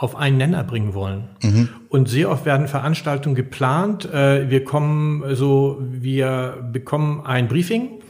auf 0.00 0.16
einen 0.16 0.38
Nenner 0.38 0.64
bringen 0.64 0.94
wollen. 0.94 1.24
Mhm. 1.42 1.68
Und 1.90 2.08
sehr 2.08 2.30
oft 2.30 2.46
werden 2.46 2.68
Veranstaltungen 2.68 3.36
geplant. 3.36 4.10
Äh, 4.10 4.48
wir 4.48 4.64
kommen 4.64 5.22
so, 5.34 5.76
wir 5.82 6.56
bekommen 6.72 7.20
ein 7.26 7.48
Briefing 7.48 8.00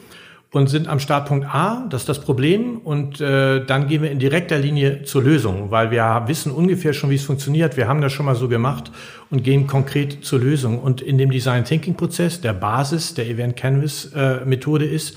und 0.52 0.68
sind 0.68 0.86
am 0.86 1.00
Startpunkt 1.00 1.52
A, 1.52 1.86
das 1.90 2.02
ist 2.02 2.08
das 2.08 2.20
Problem, 2.20 2.78
und 2.78 3.20
äh, 3.20 3.64
dann 3.66 3.88
gehen 3.88 4.02
wir 4.02 4.10
in 4.12 4.20
direkter 4.20 4.58
Linie 4.58 5.02
zur 5.02 5.24
Lösung, 5.24 5.72
weil 5.72 5.90
wir 5.90 6.22
wissen 6.26 6.52
ungefähr 6.52 6.92
schon, 6.92 7.10
wie 7.10 7.16
es 7.16 7.24
funktioniert. 7.24 7.76
Wir 7.76 7.88
haben 7.88 8.00
das 8.00 8.12
schon 8.12 8.26
mal 8.26 8.36
so 8.36 8.48
gemacht 8.48 8.92
und 9.30 9.42
gehen 9.42 9.66
konkret 9.66 10.24
zur 10.24 10.38
Lösung. 10.38 10.78
Und 10.78 11.00
in 11.00 11.18
dem 11.18 11.32
Design 11.32 11.64
Thinking 11.64 11.96
Prozess, 11.96 12.40
der 12.40 12.52
Basis 12.52 13.14
der 13.14 13.28
Event 13.28 13.56
Canvas 13.56 14.12
äh, 14.14 14.44
Methode 14.44 14.84
ist, 14.84 15.16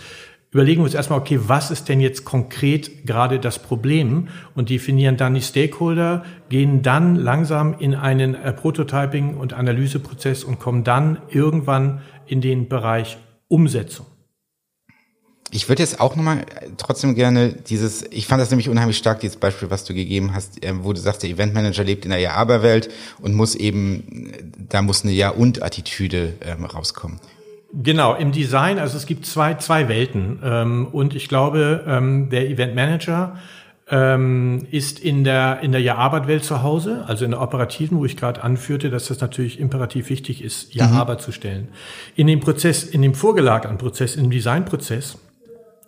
überlegen 0.54 0.82
wir 0.82 0.86
uns 0.86 0.94
erstmal, 0.94 1.20
okay, 1.20 1.40
was 1.48 1.72
ist 1.72 1.90
denn 1.90 2.00
jetzt 2.00 2.26
konkret 2.26 3.06
gerade 3.06 3.40
das 3.40 3.60
Problem 3.60 4.28
und 4.56 4.70
definieren 4.70 5.18
dann 5.18 5.34
die 5.34 5.42
Stakeholder, 5.42 6.24
gehen 6.50 6.84
dann 6.84 7.16
langsam 7.16 7.76
in 7.80 7.96
einen 7.96 8.36
äh, 8.36 8.54
Prototyping- 8.54 9.36
und 9.36 9.54
Analyseprozess 9.54 10.44
und 10.44 10.60
kommen 10.60 10.84
dann 10.84 11.18
irgendwann 11.30 12.02
in 12.28 12.40
den 12.40 12.70
Bereich 12.70 13.18
Umsetzung. 13.48 14.06
Ich 15.52 15.70
würde 15.70 15.84
jetzt 15.84 16.00
auch 16.00 16.16
nochmal 16.16 16.46
trotzdem 16.78 17.14
gerne 17.14 17.54
dieses, 17.54 18.04
ich 18.10 18.26
fand 18.26 18.42
das 18.42 18.50
nämlich 18.50 18.70
unheimlich 18.70 18.98
stark, 18.98 19.20
dieses 19.20 19.38
Beispiel, 19.38 19.70
was 19.70 19.86
du 19.86 19.94
gegeben 19.94 20.34
hast, 20.34 20.66
ähm, 20.66 20.84
wo 20.84 20.94
du 20.94 21.00
sagst, 21.00 21.22
der 21.22 21.30
Eventmanager 21.30 21.84
lebt 21.84 22.06
in 22.06 22.12
der 22.12 22.20
Ja-Aber-Welt 22.20 22.90
und 23.22 23.36
muss 23.36 23.54
eben, 23.54 24.32
da 24.58 24.82
muss 24.82 25.04
eine 25.04 25.14
Ja-und-Attitüde 25.14 26.34
ähm, 26.42 26.66
rauskommen. 26.66 27.20
Genau, 27.76 28.14
im 28.14 28.32
Design, 28.32 28.78
also 28.78 28.98
es 28.98 29.08
gibt 29.08 29.26
zwei, 29.26 29.56
zwei 29.56 29.88
Welten. 29.88 30.40
Ähm, 30.44 30.88
und 30.92 31.16
ich 31.16 31.28
glaube, 31.28 31.84
ähm, 31.88 32.30
der 32.30 32.48
Eventmanager 32.48 33.38
ähm, 33.90 34.68
ist 34.70 35.00
in 35.00 35.24
der, 35.24 35.60
in 35.62 35.72
der 35.72 35.82
Ja-Arbeit-Welt 35.82 36.44
zu 36.44 36.62
Hause, 36.62 37.04
also 37.08 37.26
in 37.26 37.32
der 37.32 37.42
operativen, 37.42 37.98
wo 37.98 38.06
ich 38.06 38.16
gerade 38.16 38.44
anführte, 38.44 38.92
dass 38.92 39.08
das 39.08 39.20
natürlich 39.22 39.60
imperativ 39.60 40.12
wichtig 40.12 40.44
ist, 40.44 40.76
Ja-Arbeit 40.76 41.20
mhm. 41.20 41.24
zu 41.24 41.32
stellen. 41.32 41.68
In 42.16 42.28
dem 42.28 42.40
Prozess, 42.42 42.84
in 42.84 43.02
dem 43.02 43.16
vorgelagerten 43.16 43.80
Prozess, 43.80 44.16
in 44.16 44.26
dem 44.26 44.32
Designprozess, 44.32 45.18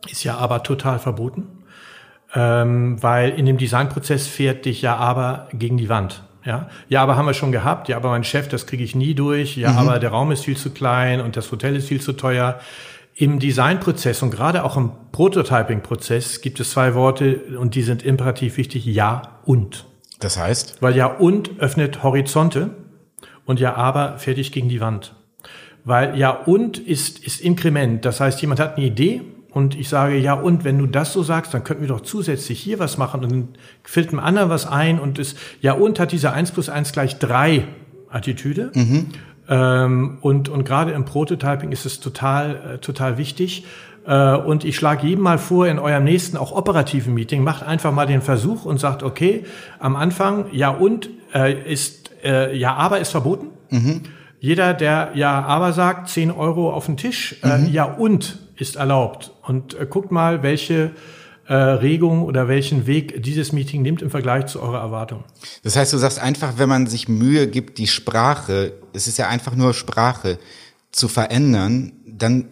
ist 0.09 0.23
ja 0.23 0.37
aber 0.37 0.63
total 0.63 0.97
verboten, 0.97 1.47
ähm, 2.33 3.01
weil 3.01 3.29
in 3.29 3.45
dem 3.45 3.57
Designprozess 3.57 4.25
fährt 4.25 4.65
dich 4.65 4.81
ja 4.81 4.95
aber 4.95 5.49
gegen 5.53 5.77
die 5.77 5.89
Wand. 5.89 6.23
Ja, 6.45 6.69
ja, 6.89 7.01
aber 7.01 7.17
haben 7.17 7.25
wir 7.25 7.33
schon 7.33 7.51
gehabt. 7.51 7.89
Ja, 7.89 7.97
aber 7.97 8.09
mein 8.09 8.23
Chef, 8.23 8.47
das 8.47 8.67
kriege 8.67 8.83
ich 8.83 8.95
nie 8.95 9.15
durch. 9.15 9.57
Ja, 9.57 9.71
mhm. 9.71 9.77
aber 9.79 9.99
der 9.99 10.11
Raum 10.11 10.31
ist 10.31 10.45
viel 10.45 10.55
zu 10.55 10.69
klein 10.69 11.19
und 11.19 11.35
das 11.35 11.51
Hotel 11.51 11.75
ist 11.75 11.87
viel 11.87 12.01
zu 12.01 12.13
teuer. 12.13 12.59
Im 13.15 13.39
Designprozess 13.39 14.21
und 14.21 14.31
gerade 14.31 14.63
auch 14.63 14.77
im 14.77 14.91
Prototyping-Prozess 15.11 16.41
gibt 16.41 16.59
es 16.59 16.71
zwei 16.71 16.93
Worte 16.93 17.57
und 17.57 17.73
die 17.73 17.81
sind 17.81 18.03
imperativ 18.03 18.57
wichtig. 18.57 18.85
Ja 18.85 19.39
und. 19.45 19.85
Das 20.19 20.37
heißt? 20.37 20.81
Weil 20.81 20.95
ja 20.95 21.07
und 21.07 21.59
öffnet 21.59 22.03
Horizonte 22.03 22.71
und 23.45 23.59
ja 23.59 23.75
aber 23.75 24.17
dich 24.27 24.51
gegen 24.51 24.69
die 24.69 24.81
Wand. 24.81 25.15
Weil 25.83 26.17
ja 26.17 26.31
und 26.31 26.77
ist, 26.77 27.19
ist 27.19 27.41
Inkrement. 27.41 28.05
Das 28.05 28.19
heißt, 28.19 28.41
jemand 28.41 28.59
hat 28.59 28.77
eine 28.77 28.85
Idee 28.85 29.21
und 29.55 29.73
ich 29.73 29.87
sage, 29.87 30.17
ja, 30.17 30.33
und 30.33 30.65
wenn 30.65 30.77
du 30.77 30.85
das 30.85 31.13
so 31.13 31.23
sagst, 31.23 31.53
dann 31.53 31.63
könnten 31.63 31.83
wir 31.83 31.87
doch 31.87 32.01
zusätzlich 32.01 32.59
hier 32.59 32.77
was 32.77 32.97
machen 32.97 33.23
und 33.23 33.31
dann 33.31 33.47
fällt 33.83 34.09
einem 34.09 34.19
anderen 34.19 34.49
was 34.49 34.67
ein 34.67 34.99
und 34.99 35.17
es, 35.17 35.35
ja, 35.61 35.71
und 35.71 35.97
hat 35.97 36.11
diese 36.11 36.33
eins 36.33 36.51
plus 36.51 36.67
eins 36.67 36.91
gleich 36.91 37.19
drei 37.19 37.63
Attitüde. 38.09 38.73
Mhm. 38.75 39.05
Ähm, 39.47 40.17
und, 40.19 40.49
und 40.49 40.65
gerade 40.65 40.91
im 40.91 41.05
Prototyping 41.05 41.71
ist 41.71 41.85
es 41.85 42.01
total, 42.01 42.73
äh, 42.73 42.77
total 42.79 43.17
wichtig. 43.17 43.65
Äh, 44.05 44.35
und 44.35 44.65
ich 44.65 44.75
schlage 44.75 45.07
jedem 45.07 45.23
mal 45.23 45.37
vor, 45.37 45.67
in 45.67 45.79
eurem 45.79 46.03
nächsten 46.03 46.35
auch 46.35 46.51
operativen 46.51 47.13
Meeting, 47.13 47.41
macht 47.41 47.63
einfach 47.63 47.93
mal 47.93 48.07
den 48.07 48.21
Versuch 48.21 48.65
und 48.65 48.81
sagt, 48.81 49.03
okay, 49.03 49.45
am 49.79 49.95
Anfang, 49.95 50.47
ja, 50.51 50.67
und 50.67 51.09
äh, 51.33 51.71
ist, 51.71 52.11
äh, 52.25 52.53
ja, 52.57 52.73
aber 52.75 52.99
ist 52.99 53.11
verboten. 53.11 53.51
Mhm. 53.69 54.01
Jeder, 54.41 54.73
der 54.73 55.11
ja, 55.13 55.45
aber 55.45 55.71
sagt, 55.71 56.09
10 56.09 56.31
Euro 56.31 56.73
auf 56.73 56.87
den 56.87 56.97
Tisch, 56.97 57.37
äh, 57.41 57.57
mhm. 57.57 57.69
ja, 57.71 57.85
und 57.85 58.44
ist 58.57 58.75
erlaubt. 58.75 59.31
Und 59.43 59.79
äh, 59.79 59.85
guckt 59.89 60.11
mal, 60.11 60.43
welche 60.43 60.91
äh, 61.47 61.53
Regung 61.53 62.23
oder 62.23 62.47
welchen 62.47 62.87
Weg 62.87 63.21
dieses 63.23 63.51
Meeting 63.51 63.81
nimmt 63.81 64.01
im 64.01 64.09
Vergleich 64.09 64.47
zu 64.47 64.61
eurer 64.61 64.79
Erwartung. 64.79 65.23
Das 65.63 65.75
heißt, 65.75 65.93
du 65.93 65.97
sagst 65.97 66.19
einfach, 66.19 66.57
wenn 66.57 66.69
man 66.69 66.87
sich 66.87 67.07
Mühe 67.07 67.47
gibt, 67.47 67.77
die 67.77 67.87
Sprache, 67.87 68.73
es 68.93 69.07
ist 69.07 69.17
ja 69.17 69.27
einfach 69.27 69.55
nur 69.55 69.73
Sprache, 69.73 70.39
zu 70.91 71.07
verändern, 71.07 71.91
dann 72.07 72.49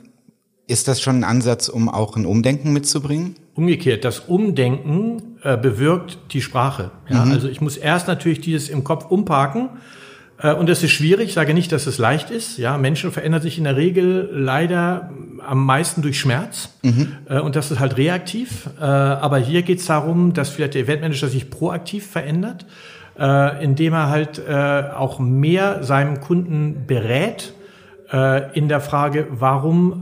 ist 0.68 0.88
das 0.88 1.02
schon 1.02 1.18
ein 1.18 1.24
Ansatz, 1.24 1.70
um 1.70 1.90
auch 1.90 2.16
ein 2.16 2.26
Umdenken 2.26 2.74
mitzubringen? 2.74 3.36
Umgekehrt, 3.56 4.06
das 4.06 4.20
Umdenken 4.20 5.38
äh, 5.44 5.58
bewirkt 5.58 6.18
die 6.32 6.42
Sprache. 6.42 6.92
Ja? 7.10 7.26
Mhm. 7.26 7.32
Also 7.32 7.48
ich 7.48 7.62
muss 7.62 7.78
erst 7.78 8.08
natürlich 8.08 8.42
dieses 8.42 8.70
im 8.70 8.84
Kopf 8.84 9.06
umparken 9.06 9.70
und 10.42 10.68
das 10.68 10.84
ist 10.84 10.92
schwierig, 10.92 11.30
ich 11.30 11.34
sage 11.36 11.54
nicht, 11.54 11.72
dass 11.72 11.88
es 11.88 11.98
leicht 12.00 12.30
ist. 12.30 12.58
Ja, 12.58 12.78
Menschen 12.78 13.12
verändern 13.12 13.42
sich 13.42 13.58
in 13.58 13.64
der 13.64 13.78
Regel 13.78 14.30
leider 14.34 15.12
am 15.46 15.66
meisten 15.66 16.02
durch 16.02 16.20
Schmerz. 16.20 16.70
Mhm. 16.82 17.14
Äh, 17.30 17.40
und 17.40 17.56
das 17.56 17.72
ist 17.72 17.80
halt 17.80 17.98
reaktiv. 17.98 18.70
Äh, 18.80 18.84
aber 18.84 19.38
hier 19.38 19.62
geht 19.62 19.80
es 19.80 19.86
darum, 19.86 20.34
dass 20.34 20.50
vielleicht 20.50 20.74
der 20.74 20.82
Eventmanager 20.82 21.28
sich 21.28 21.50
proaktiv 21.50 22.08
verändert, 22.08 22.66
indem 23.62 23.94
er 23.94 24.10
halt 24.10 24.42
auch 24.48 25.20
mehr 25.20 25.84
seinem 25.84 26.20
Kunden 26.20 26.88
berät 26.88 27.54
in 28.56 28.68
der 28.68 28.82
Frage, 28.82 29.28
warum 29.30 30.02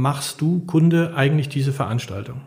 machst 0.00 0.40
du, 0.40 0.60
Kunde, 0.60 1.12
eigentlich 1.14 1.50
diese 1.50 1.74
Veranstaltung? 1.74 2.40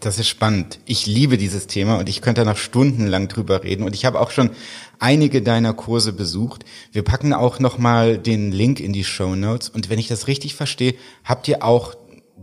Das 0.00 0.18
ist 0.18 0.28
spannend. 0.28 0.80
Ich 0.84 1.06
liebe 1.06 1.36
dieses 1.36 1.68
Thema 1.68 1.98
und 1.98 2.08
ich 2.08 2.22
könnte 2.22 2.44
noch 2.44 2.56
stundenlang 2.56 3.28
drüber 3.28 3.62
reden. 3.62 3.84
Und 3.84 3.94
ich 3.94 4.04
habe 4.04 4.18
auch 4.18 4.30
schon 4.32 4.50
einige 4.98 5.42
deiner 5.42 5.72
Kurse 5.74 6.12
besucht. 6.12 6.64
Wir 6.92 7.02
packen 7.02 7.32
auch 7.32 7.58
noch 7.58 7.78
mal 7.78 8.18
den 8.18 8.52
Link 8.52 8.80
in 8.80 8.92
die 8.92 9.04
Show 9.04 9.34
Notes. 9.34 9.68
Und 9.68 9.90
wenn 9.90 9.98
ich 9.98 10.08
das 10.08 10.26
richtig 10.26 10.54
verstehe, 10.54 10.94
habt 11.24 11.48
ihr 11.48 11.62
auch 11.62 11.94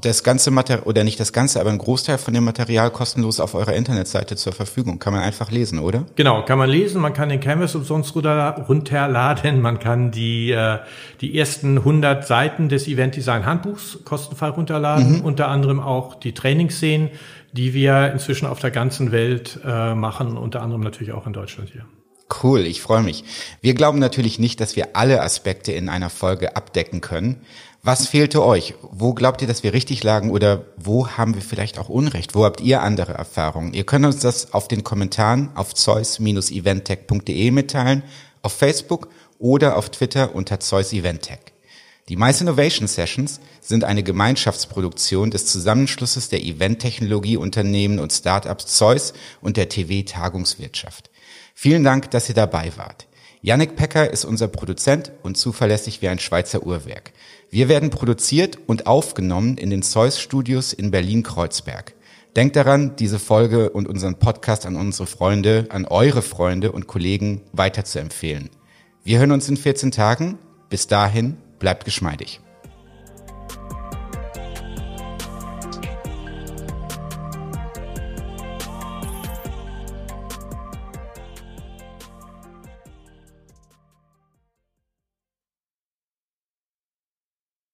das 0.06 0.24
ganze 0.24 0.52
Material, 0.52 0.84
oder 0.86 1.04
nicht 1.04 1.20
das 1.20 1.34
ganze, 1.34 1.60
aber 1.60 1.70
ein 1.70 1.78
Großteil 1.78 2.18
von 2.18 2.34
dem 2.34 2.44
Material 2.44 2.90
kostenlos 2.92 3.40
auf 3.40 3.56
eurer 3.56 3.74
Internetseite 3.74 4.36
zur 4.36 4.54
Verfügung. 4.54 5.00
Kann 5.00 5.14
man 5.14 5.22
einfach 5.22 5.52
lesen, 5.52 5.80
oder? 5.80 6.06
Genau, 6.16 6.44
kann 6.44 6.58
man 6.58 6.70
lesen. 6.70 7.02
Man 7.02 7.14
kann 7.14 7.30
den 7.30 7.40
Canvas 7.40 7.76
umsonst 7.76 8.16
runterladen. 8.16 9.62
Man 9.62 9.80
kann 9.80 10.12
die, 10.12 10.52
äh, 10.52 10.80
die 11.22 11.38
ersten 11.38 11.78
100 11.80 12.26
Seiten 12.26 12.70
des 12.70 12.88
Event 12.88 13.16
Design 13.16 13.46
Handbuchs 13.46 14.00
kostenfrei 14.06 14.50
runterladen. 14.50 15.20
Mhm. 15.20 15.22
Unter 15.22 15.48
anderem 15.48 15.80
auch 15.80 16.16
die 16.16 16.34
Trainingsszenen, 16.34 17.10
die 17.52 17.74
wir 17.74 18.12
inzwischen 18.12 18.48
auf 18.48 18.60
der 18.60 18.72
ganzen 18.72 19.12
Welt 19.12 19.60
äh, 19.66 19.94
machen. 19.94 20.38
Unter 20.38 20.62
anderem 20.62 20.82
natürlich 20.82 21.14
auch 21.14 21.28
in 21.28 21.34
Deutschland 21.34 21.70
hier. 21.72 21.86
Cool, 22.44 22.66
ich 22.66 22.82
freue 22.82 23.04
mich. 23.04 23.24
Wir 23.62 23.74
glauben 23.74 24.00
natürlich 24.00 24.40
nicht, 24.40 24.62
dass 24.62 24.76
wir 24.76 24.96
alle 24.96 25.22
Aspekte 25.22 25.72
in 25.72 25.90
einer 25.90 26.10
Folge 26.10 26.56
abdecken 26.56 27.02
können. 27.02 27.42
Was 27.84 28.08
fehlte 28.08 28.44
euch? 28.44 28.76
Wo 28.84 29.14
glaubt 29.14 29.42
ihr, 29.42 29.48
dass 29.48 29.64
wir 29.64 29.74
richtig 29.74 30.04
lagen 30.04 30.30
oder 30.30 30.66
wo 30.78 31.08
haben 31.08 31.34
wir 31.34 31.42
vielleicht 31.42 31.80
auch 31.80 31.90
Unrecht? 31.90 32.36
Wo 32.36 32.46
habt 32.46 32.62
ihr 32.62 32.82
andere 32.82 33.14
Erfahrungen? 33.14 33.74
Ihr 33.74 33.86
könnt 33.86 34.06
uns 34.06 34.20
das 34.20 34.54
auf 34.54 34.68
den 34.68 34.84
Kommentaren 34.84 35.50
auf 35.56 35.74
zeus-eventtech.de 35.74 37.52
mitteilen, 37.52 38.04
auf 38.44 38.54
Facebook 38.54 39.10
oder 39.40 39.78
auf 39.78 39.90
Twitter 39.90 40.36
unter 40.36 40.60
Zeus 40.60 40.94
Eventtech. 40.94 41.40
Die 42.08 42.16
Mice 42.16 42.42
Innovation 42.42 42.88
Sessions 42.88 43.40
sind 43.62 43.84
eine 43.84 44.04
Gemeinschaftsproduktion 44.04 45.32
des 45.32 45.46
Zusammenschlusses 45.46 46.30
der 46.30 46.44
Eventtechnologieunternehmen 46.44 48.00
und 48.00 48.12
Startups 48.12 48.68
Zeus 48.68 49.14
und 49.42 49.58
der 49.58 49.70
TV 49.70 50.06
Tagungswirtschaft. 50.06 51.11
Vielen 51.64 51.84
Dank, 51.84 52.10
dass 52.10 52.28
ihr 52.28 52.34
dabei 52.34 52.72
wart. 52.78 53.06
Yannick 53.44 53.76
Pecker 53.76 54.10
ist 54.10 54.26
unser 54.26 54.48
Produzent 54.48 55.12
und 55.22 55.38
zuverlässig 55.38 56.02
wie 56.02 56.08
ein 56.08 56.18
Schweizer 56.18 56.66
Uhrwerk. 56.66 57.14
Wir 57.52 57.70
werden 57.70 57.92
produziert 57.92 58.58
und 58.66 58.88
aufgenommen 58.88 59.58
in 59.58 59.70
den 59.70 59.84
Zeus 59.84 60.20
Studios 60.20 60.74
in 60.74 60.90
Berlin-Kreuzberg. 60.90 61.94
Denkt 62.36 62.56
daran, 62.56 62.96
diese 62.96 63.20
Folge 63.20 63.70
und 63.70 63.88
unseren 63.88 64.16
Podcast 64.16 64.66
an 64.66 64.76
unsere 64.76 65.06
Freunde, 65.06 65.68
an 65.70 65.86
eure 65.86 66.24
Freunde 66.24 66.72
und 66.72 66.88
Kollegen 66.88 67.42
weiter 67.54 67.86
zu 67.86 68.00
empfehlen. 68.00 68.50
Wir 69.04 69.20
hören 69.20 69.32
uns 69.32 69.48
in 69.48 69.56
14 69.56 69.92
Tagen. 69.92 70.40
Bis 70.72 70.88
dahin, 70.88 71.38
bleibt 71.60 71.86
geschmeidig. 71.86 72.42